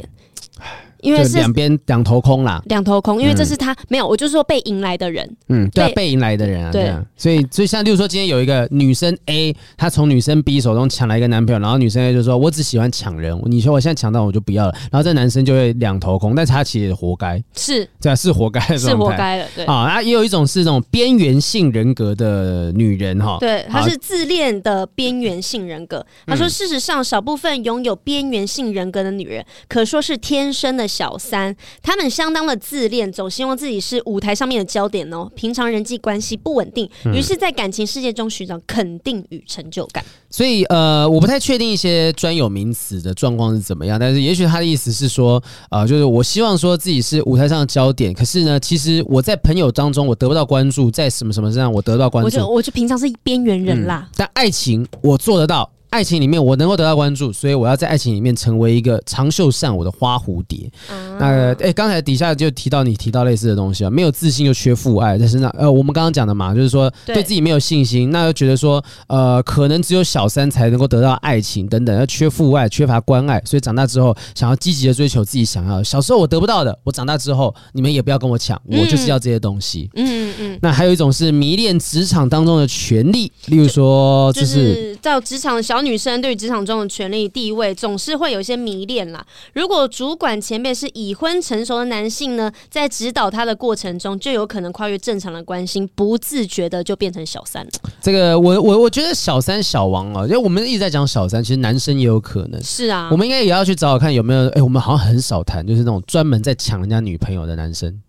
[1.05, 6.89] 因为是两边两头空啦，两头空，因为这是他、嗯、没有，我就是说被迎来的人，嗯，对、啊，被迎来的人啊，对。
[6.89, 19.65] 啊，所以所以像，例如说今天有一个女生 A，她从女生 B 手中抢来一个男朋友，然后女生 A 就说：“我只喜欢抢人，你说我现在抢到我就不要了。”然后这男生就会两头空，但是他其实也活该，是，对啊，是活该的，是活该的，对。
[19.65, 26.05] 啊，也有一种是这种边缘性人格的女人哈，对，她是自恋的边缘性人格。
[26.27, 31.55] 她说，事实上，少部分拥有边缘性人格的女人，可说是天生的小三。
[31.83, 35.29] 他们相当的自恋，总希望自己是舞台上面的焦点哦。
[35.35, 40.05] 平常人际关系不稳定，于是，在感情世界中寻找肯定与成就感。
[40.31, 54.09] 所以，呃，我不太确定一些专有名词的状况是怎么样，但是也许他的意思是说，呃，就是我希望说自己是舞台上的焦点，可是呢，其实我在朋友当中我得不到关注，在什么什么身上我得到关注，我就我就平常是边缘人啦。
[54.17, 55.71] 但爱情我做得到。
[55.95, 60.69] 爱情里面我能够得到关注，所以我要在爱情里面成为一个长袖善舞的花蝴蝶。
[60.91, 65.49] 嗯、那个，哎、欸，刚才底下就提到你提到类似的东西啊，没有自信又缺父爱但是那。
[65.51, 75.85] 呃，我们刚刚讲的嘛，就是说对自己没有信心，那又觉得说，呃，可能只有小三才能够得到爱情等等，要缺父爱，缺乏关爱，所以长大之后想要积极的追求自己想要的。
[75.85, 79.89] 小时候我得不到的，我长大之后你们也不要跟我抢，我就是要这些东西。
[79.95, 80.59] 嗯嗯嗯。
[80.61, 86.65] 那还有一种是迷恋职场当中的权利，例如说，就，就是到职场的小女生对于职场。
[86.65, 89.23] 中的权力地位总是会有一些迷恋啦。
[89.53, 97.71] 如果主管前辈是已婚成熟的男性呢，在指导他的过程中，就有可能跨越正常的关心，不自觉的就变成小三了。
[98.01, 103.11] 这个我我我觉得小三小王啊，因为我们一直在讲小三，其实男生也有可能是啊。
[103.11, 108.01] 我们应该也要去找找看有没有，哎，我们好像很少谈，就是那种专门在抢人家女朋友的男生。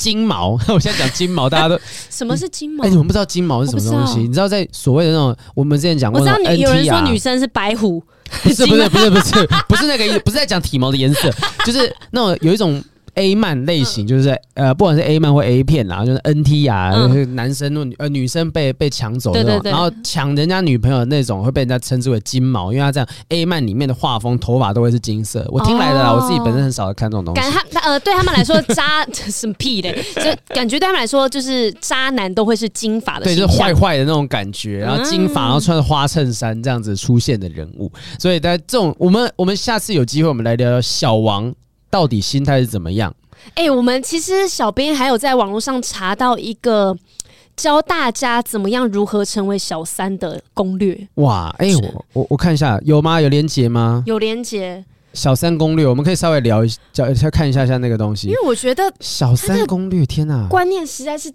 [0.00, 1.78] 金毛， 我现在讲金毛，大家都
[2.08, 2.82] 什么是金毛？
[2.82, 4.20] 哎、欸，你们不知道金毛是什么东西？
[4.20, 8.02] 你知道在所谓的那种，我们之前讲过，我知道有人说女生是白虎，
[8.42, 11.30] 不是不是不是不是不是那个，不是在讲体毛的颜色，
[11.66, 12.82] 就是那种有一种。
[13.14, 25.46] A 漫类型就是在呃，不管是 A 漫或 A 片啦，就是 NT 啊，嗯、男生呃女生被被抢走那种，对对对，然后抢人家女朋友那种会被人家称之为金毛，因为他这样 A 漫里面的画风头发都会是金色。
[25.50, 27.40] 我听来的啦，哦、我自己本身很少看这种东西。
[27.40, 29.92] 感他呃，对他们来说渣什么屁嘞？
[30.16, 37.90] 就感觉对他们来说就是渣男都会是金发的，对，就是坏坏的那种感觉，然后金发，然后穿着花衬衫这样子出现的人物。
[38.18, 41.52] 所以在这种我们我们下次有机会我们来聊聊小王。
[41.90, 43.14] 到底心态是怎么样？
[43.54, 46.96] 哎、欸，我们其实小编还有在网络上查到一个
[47.56, 51.08] 教大家怎么样如何成为小三的攻略。
[51.14, 53.20] 哇，哎、欸，我我我看一下有吗？
[53.20, 54.02] 有连结吗？
[54.06, 54.84] 有连结。
[55.12, 58.28] 小三攻略，我们可以稍微聊一下，看一下下那个东西。
[58.28, 61.28] 因为我觉得小三攻略，天哪，观念实在是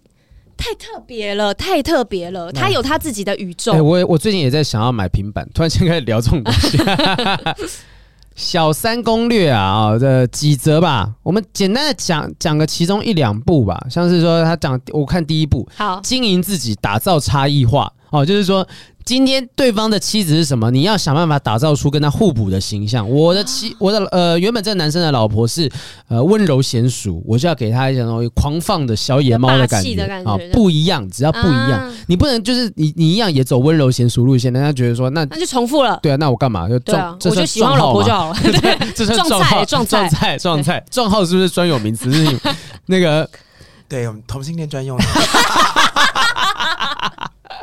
[0.56, 2.50] 太特别了，太特别了。
[2.52, 3.74] 他有他自己的宇宙。
[3.84, 6.78] 我我最近也在想要买平板，突然间开始聊这种东西。
[8.36, 18.68] 小三攻略啊，啊，这几则吧，我们简单的讲讲个其中一两步吧，像是说他讲，我看第一步，好，经营自己，打造差异化，哦，就是说。
[19.06, 20.72] 今天对方的妻子是什么？
[20.72, 23.08] 你要想办法打造出跟他互补的形象。
[23.08, 25.72] 我的妻，我的呃，原本这个男生的老婆是
[26.08, 36.00] 呃温柔娴淑，我就要给他一种狂放的小野猫的感觉啊，不一样，只要不一样，啊、你不能就是你你一样也走温柔娴淑路线，人家觉得说那那就重复了。
[36.02, 37.00] 对啊，那我干嘛就撞？
[37.00, 38.36] 啊、我就喜欢我老婆就好了。
[38.42, 39.64] 对， 这算撞号？
[39.66, 40.10] 撞菜？
[40.10, 40.38] 撞菜？
[40.40, 40.84] 撞菜？
[40.90, 42.10] 撞号是不是专有名词？
[42.12, 42.40] 是
[42.88, 43.30] 那个
[43.88, 45.04] 对，我们同性恋专用的。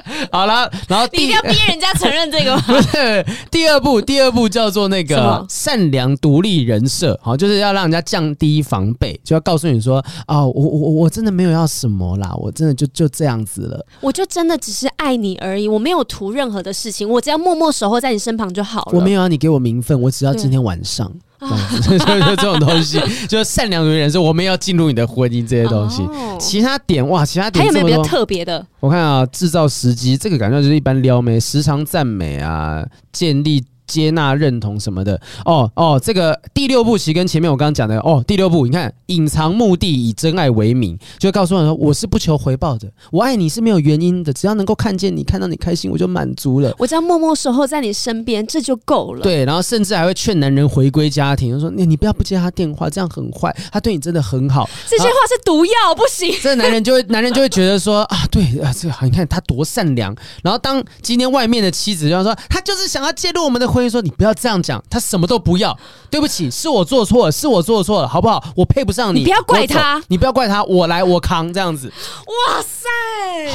[0.33, 2.63] 好了，然后你一定要逼人家承认这个吗？
[2.67, 18.93] 不是，第二步，第二步叫做那个善良独立人设，好，就是要让人家降低防备，就要告诉你说啊、哦，我我我真的没有要什么啦，我真的就就这样子了，我就真的只是爱你而已，我没有图任何的事情，我只要默默守候在你身旁就好了。
[18.93, 21.13] 我没有要你给我名分，我只要今天晚上。
[21.83, 28.65] 就就这种东西， 就是善良的人说我们要进入你的婚姻这些东西，哦、其他点哇，其他点还有没有比较特别的？
[28.81, 33.65] 我看啊，制造时机，这个感觉就是一般撩妹，时常赞美啊，建立。
[33.93, 46.75] 接纳、认同什么的哦哦，这个第六步其实跟前面我刚刚讲的哦，第六步你看，隐藏目的，以真爱为名，就告诉我说我是不求回报的，我爱你是没有原因的，只要能够看见你，看到你开心，我就满足了。
[46.79, 49.21] 我只要默默守候在你身边，这就够了。
[49.23, 54.67] 对，然后甚至还会劝男人回归家庭，说你你不要不接他电话，这样很坏，他对你真的很好。
[54.89, 56.35] 这些话是毒药，不行。
[56.43, 60.17] 这男人就会男人就会觉得说啊，对啊，这个好，你看他多善良。
[60.43, 65.79] 然后当今天外面的妻子就要说，他就是想要介入我们的婚姻，说你不要这样讲，他什么都不要。
[66.11, 68.43] 对不起，是我做错了，是我做错了，好不好？
[68.57, 71.89] 我配不上你，你不要怪他，你不要怪他，我来，我扛这样子。
[72.27, 72.89] 哇塞，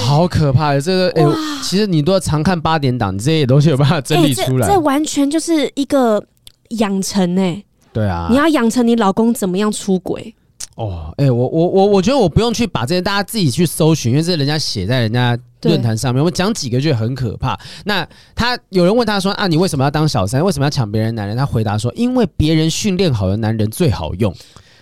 [0.05, 1.23] 好可怕的这个哎，
[1.63, 4.67] 其实你都要常看八点档，你这些东西有办法整理出来。
[4.67, 6.23] 这，这完全就是一个
[6.69, 7.63] 养成哎。
[7.91, 10.35] 对啊，你要养成你老公怎么样出轨。
[10.77, 16.23] 哦，哎、欸，我我我我觉得我不用去把这些大家自己去搜寻，因为这是人家写在人家论坛上面。
[16.23, 17.59] 我讲几个就很可怕。
[17.85, 20.43] 那他有人问他说啊，你为什么要当小三？
[20.45, 21.35] 为什么要抢别人男人？
[21.35, 24.31] 他回答说，因为别人训练好的男人最好用。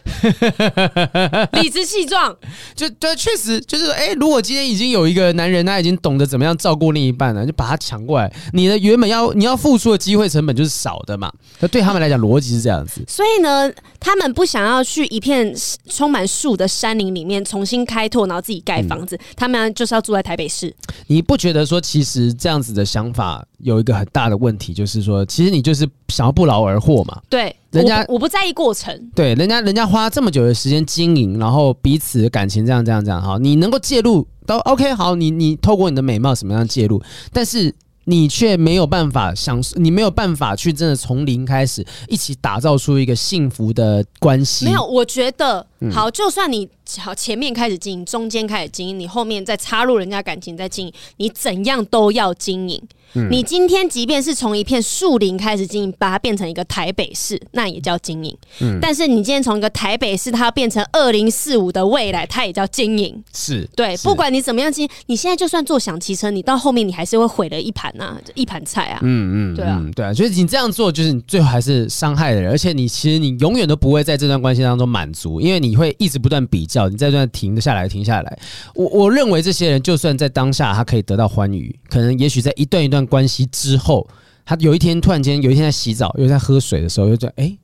[1.62, 2.36] 理直气壮，
[2.76, 11.32] 就对，确实就是说，哎、欸，如果今天已经有一个男人，他已经懂得怎么样照顾另一半了，就把他抢过来，你的原本要你要付出的机会成本就是少的嘛。
[11.60, 13.02] 那对他们来讲，逻辑是这样子。
[13.08, 15.54] 所以呢，他们不想要去一片
[15.90, 20.74] 充满树的山林里面重新开拓，然后自己盖房子，嗯、他们就是要住在台北市。
[21.08, 27.22] 你不觉得说，其实这样子的想法有一个很大的问题，就是说，其实你就是想要不劳而获嘛？
[27.30, 27.56] 对。
[27.76, 37.02] 人家我不，在意过程，对，人家人家花这么久的时间经营，然后彼此的感情这样这样这样，好，你能够介入都 OK，好，你你透过你的美貌什么样介入，
[37.34, 37.74] 但是
[38.06, 44.66] 你却没有办法想，你没有办法去真的从零开始一起打造出一个幸福的关系。
[44.66, 46.70] 没有，我觉得好，就算你
[47.00, 52.82] 好前面开始经营，中间开始经营，你后面再插入人家感情再经营，你怎样都要经营。
[53.30, 58.38] 你今天即便是从一片树林开始经营，把它变成一个台北市，那也叫经营。
[58.60, 63.24] 嗯，但是你今天从一个台北市，它变成二零四五的未来，它也叫经营。
[63.34, 69.00] 是对，不管你怎么样经营，你现在就算坐享其成，你到后面你还是会毁了一盘呐，一盘菜啊。
[69.02, 78.38] 嗯嗯，对啊，对啊，所以你这样做，就是你最后还是伤害了人，而且你其实你永远都不会在这段关系当中满足，因为你会一直不断比较，你在这段停下来，停下来。
[78.74, 82.95] 我我认为这些人就算在当下他可以得到欢愉，可能也许在一段一段。
[83.04, 84.08] 关系之后，
[84.46, 87.58] 他有一天突然间，有一天在洗澡，又在喝水的时候，又在哎，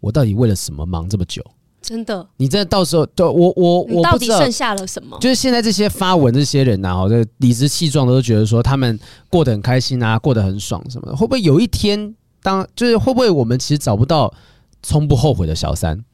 [0.00, 1.42] 我到底为了什么忙这么久？
[1.80, 5.16] 真的，你真的到时候，对我我我到底剩下了什么？
[5.18, 9.00] 就是现在这些发文这些人呐、啊，哈，这理直气壮的都觉得说他们
[9.30, 14.30] 过得很开心啊，过得很爽什么的，会不会有一天，当就是会不会我们其实找不到
[14.82, 16.04] 从不后悔的小三？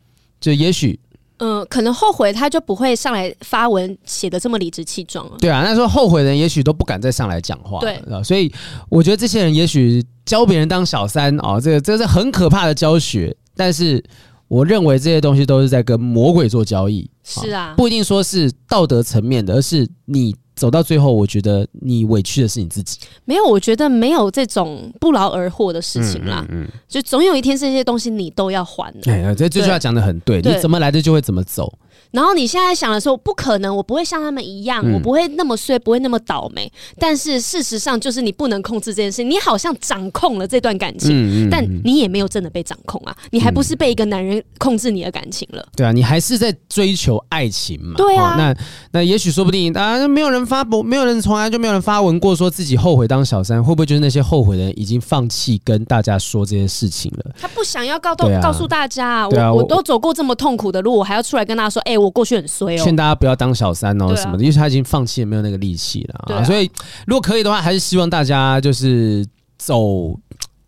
[0.40, 1.00] 就也许。
[1.38, 5.36] 嗯、呃，可能后悔他就不会上来发文写的这么理直气壮了。
[5.38, 7.78] 对啊，那时候后悔的人也许都不敢再上来讲话。
[7.80, 8.52] 对，所以
[8.88, 13.36] 我觉得这些人也许教别人当小三哦，这个这是很可怕的教学。
[13.54, 14.02] 但是
[14.48, 17.10] 我认为这些东西都是在跟魔鬼做交易。
[17.24, 20.34] 是啊，不一定说是道德层面的，而是你。
[20.56, 22.98] 走到最后，我觉得你委屈的是你自己。
[23.24, 26.44] 没有，我觉得没有这种不劳而获的事情啦。
[26.48, 29.12] 嗯，嗯，嗯，就总有一天这些东西你都要还的。
[29.12, 31.72] 哎，这这句话讲的很对，对，你怎么来的就会怎么走。
[32.16, 36.72] 然后你现在想的时候，不可能，我不会像他们一样，嗯、我不会那么衰，不会那么倒霉。
[36.98, 45.62] 但是事实上，就是你不能控制这件事，你好像掌控了这段感情，嗯嗯、但你也没有真的被掌控啊，你还不是被一个男人控制你的感情了？
[45.76, 47.92] 对啊，你还是在追求爱情嘛？
[47.98, 48.56] 对啊，哦、那
[48.92, 57.30] 那也许说不定啊，没有人发博，没有人从来就没有人发文过说自己后悔当小三，会不会就是那些后悔的人已经放弃跟大家说这件事情了？
[57.38, 62.84] 他不想要告诉、啊、告诉大家，我、啊、我都走过这么痛苦的路，我还要出来跟大家说，哎、欸，我 过去很衰哦。
[62.84, 66.44] 劝大家不要当小三哦，什么的，因为他已经放弃了，没有那个力气了啊。
[66.44, 66.70] 所以，
[67.06, 69.26] 如果可以的话，还是希望大家就是
[69.58, 70.18] 走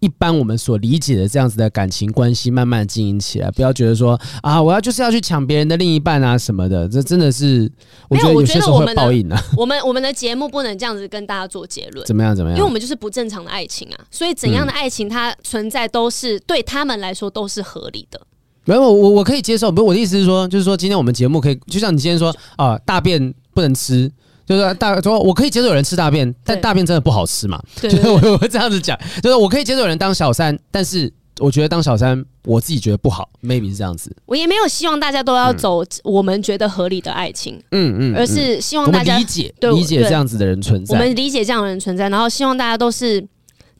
[0.00, 7.68] 一般我们所理解的这样子的感情关系，慢慢经营起来，不要觉得说啊，我要就是要去抢别人的另一半啊什么的，这真的是
[8.08, 9.42] 我觉得有些时候会报应啊。
[9.56, 12.56] 我们我们的节目不能这样子跟大家做结论，怎么样怎么样？
[12.56, 18.20] 因为我们就是不正常的爱情啊，所以怎样的爱情它存在都是对他们来说都是合理的。
[18.68, 24.10] 没有我我可以接受，不是我的意思是说，就是说今天我们节目可以，就像你今天说啊、呃，大便不能吃，
[24.46, 27.58] 就是大说我可以接受有人吃大便，但大便真的不好吃嘛？
[27.80, 34.14] 对，就是我我会这样子讲，就是我可以接受有人当小三，但是我觉得当小三我自己觉得不好，maybe 是这样子。
[34.26, 43.26] 我也没有希望大家都要走我们觉得合理的爱情，嗯嗯，而是希望大家理解理解这样子的人存在，我们理解这样的人存在，然后希望大家都是。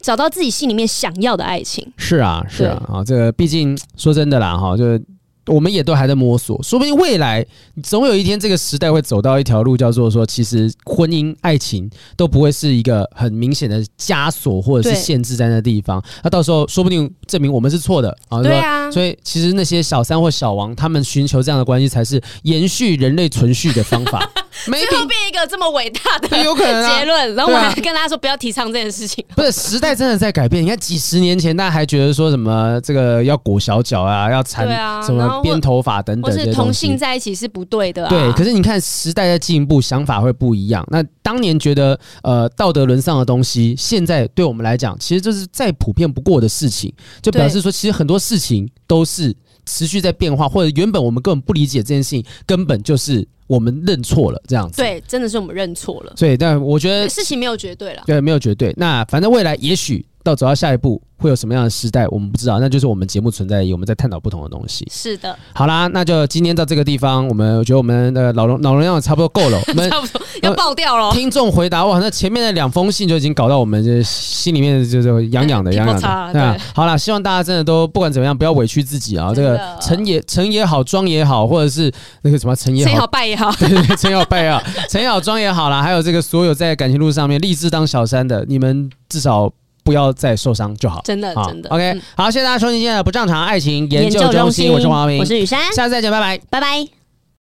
[0.01, 5.01] 找到自己心里面想要的爱情，是啊，是啊，啊，这个毕竟说真的啦，哈，就是。
[5.45, 7.43] 我们也都还在摸索，说不定未来
[7.81, 16.03] 总有一天这个时代会走到一条路，叫做说，其实婚姻爱情都不会是一个很明显的枷锁或者是限制在那地方。
[16.23, 18.91] 那到时候说不定证明我们是错的啊，对啊。
[18.91, 24.29] 所以其实那些小三或小王，他们寻求这样的关系才是延续人类存续的方法。
[24.65, 29.23] 最后变一个这么伟大的 有可能结论，然后我还跟大家说不要提倡这件事情。
[29.35, 34.67] 不是时代真的在改变，你看几十年前大家还觉得说什么这个要裹小脚啊，要缠
[35.03, 38.07] 什么编头发等等，或是同性在一起是不对的。
[38.09, 40.85] 对，可是你看时代在进步，想法会不一样。
[40.89, 49.35] 那当年觉得呃道德沦丧的东西，现在对我们来讲，其实这是再普遍不过的事情，就表示说其实很多事情都是。
[49.65, 54.81] 持续在变化，或者原本我们根本不理解这件事情，根本就是我们认错了这样子。
[54.81, 56.13] 对，真的是我们认错了。
[56.15, 58.03] 所以，但我觉得事情没有绝对了。
[58.05, 58.71] 对，没有绝对。
[58.77, 60.05] 那反正未来也许。
[60.29, 64.87] 到走到下一步会有什么样的时代，我们不知道，那就是我们节目存在意义，我们在探讨不同的东西。
[64.89, 71.11] 是的，好啦，那就今天到这个地方，我们我觉得我们的脑容脑容量也差不多够了，我们 差不多要爆掉了。
[71.11, 76.31] 听众回答哇，那前面的两封信就已经搞到我们这心里面就是痒痒的 痒痒的。
[76.31, 79.33] 对啊，好啦，希望大家真的都不管怎么样，不要委屈自己啊。
[79.33, 85.81] 这个成也成也好，装也好，或者是那个什么成也好，败也好，对对对，成也好败也好， 成也好装也好啦。
[85.81, 89.51] 还有这个所有在感情路上面立志当小三的，你们至少。
[89.83, 91.69] 不要再受伤就好，真的真的。
[91.69, 96.98] OK，好，谢谢大家收听今天的不正常爱情研究中心，我是黄浩平，我是雨珊，下次再见，拜拜，拜拜。